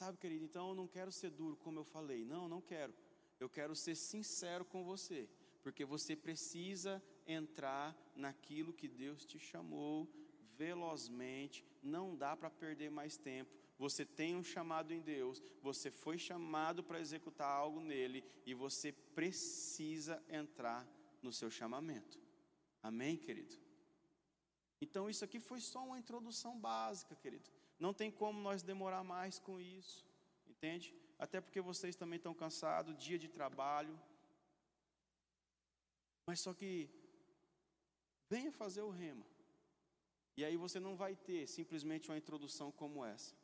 [0.00, 2.24] Sabe, querido, então eu não quero ser duro, como eu falei.
[2.24, 2.94] Não, não quero.
[3.38, 5.28] Eu quero ser sincero com você.
[5.62, 10.08] Porque você precisa entrar naquilo que Deus te chamou
[10.56, 13.54] velozmente, não dá para perder mais tempo.
[13.78, 18.92] Você tem um chamado em Deus, você foi chamado para executar algo nele e você
[18.92, 20.88] precisa entrar
[21.20, 22.18] no seu chamamento.
[22.82, 23.54] Amém, querido?
[24.80, 27.50] Então, isso aqui foi só uma introdução básica, querido.
[27.80, 30.06] Não tem como nós demorar mais com isso,
[30.46, 30.94] entende?
[31.18, 33.98] Até porque vocês também estão cansados, dia de trabalho.
[36.26, 36.90] Mas só que,
[38.28, 39.26] venha fazer o rema.
[40.36, 43.34] E aí você não vai ter simplesmente uma introdução como essa.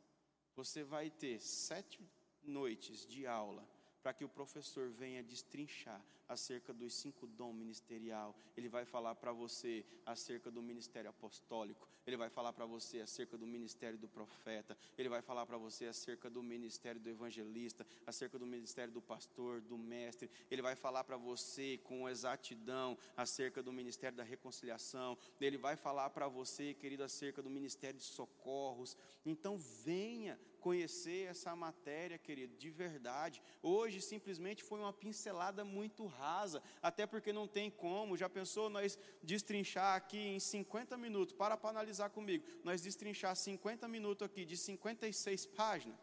[0.55, 2.07] Você vai ter sete
[2.43, 3.67] noites de aula
[4.03, 8.35] para que o professor venha destrinchar acerca dos cinco dons ministerial.
[8.55, 11.87] Ele vai falar para você acerca do ministério apostólico.
[12.05, 14.77] Ele vai falar para você acerca do ministério do profeta.
[14.97, 19.61] Ele vai falar para você acerca do ministério do evangelista, acerca do ministério do pastor,
[19.61, 20.29] do mestre.
[20.49, 25.17] Ele vai falar para você com exatidão acerca do ministério da reconciliação.
[25.39, 28.95] Ele vai falar para você, querido, acerca do ministério de socorros.
[29.25, 33.41] Então venha conhecer essa matéria, querido, de verdade.
[33.61, 38.17] Hoje simplesmente foi uma pincelada muito rasa, até porque não tem como.
[38.17, 41.33] Já pensou nós destrinchar aqui em 50 minutos?
[41.33, 42.45] Para para analisar comigo.
[42.63, 45.97] Nós destrinchar 50 minutos aqui de 56 páginas.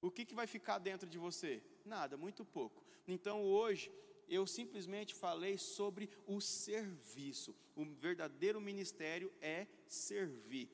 [0.00, 1.62] O que, que vai ficar dentro de você?
[1.84, 2.82] Nada, muito pouco.
[3.06, 3.90] Então hoje
[4.28, 7.54] eu simplesmente falei sobre o serviço.
[7.76, 10.70] O verdadeiro ministério é servir.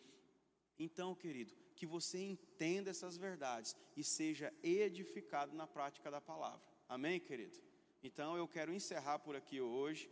[0.78, 6.69] Então, querido, que você entenda essas verdades e seja edificado na prática da palavra.
[6.90, 7.56] Amém, querido?
[8.02, 10.10] Então eu quero encerrar por aqui hoje.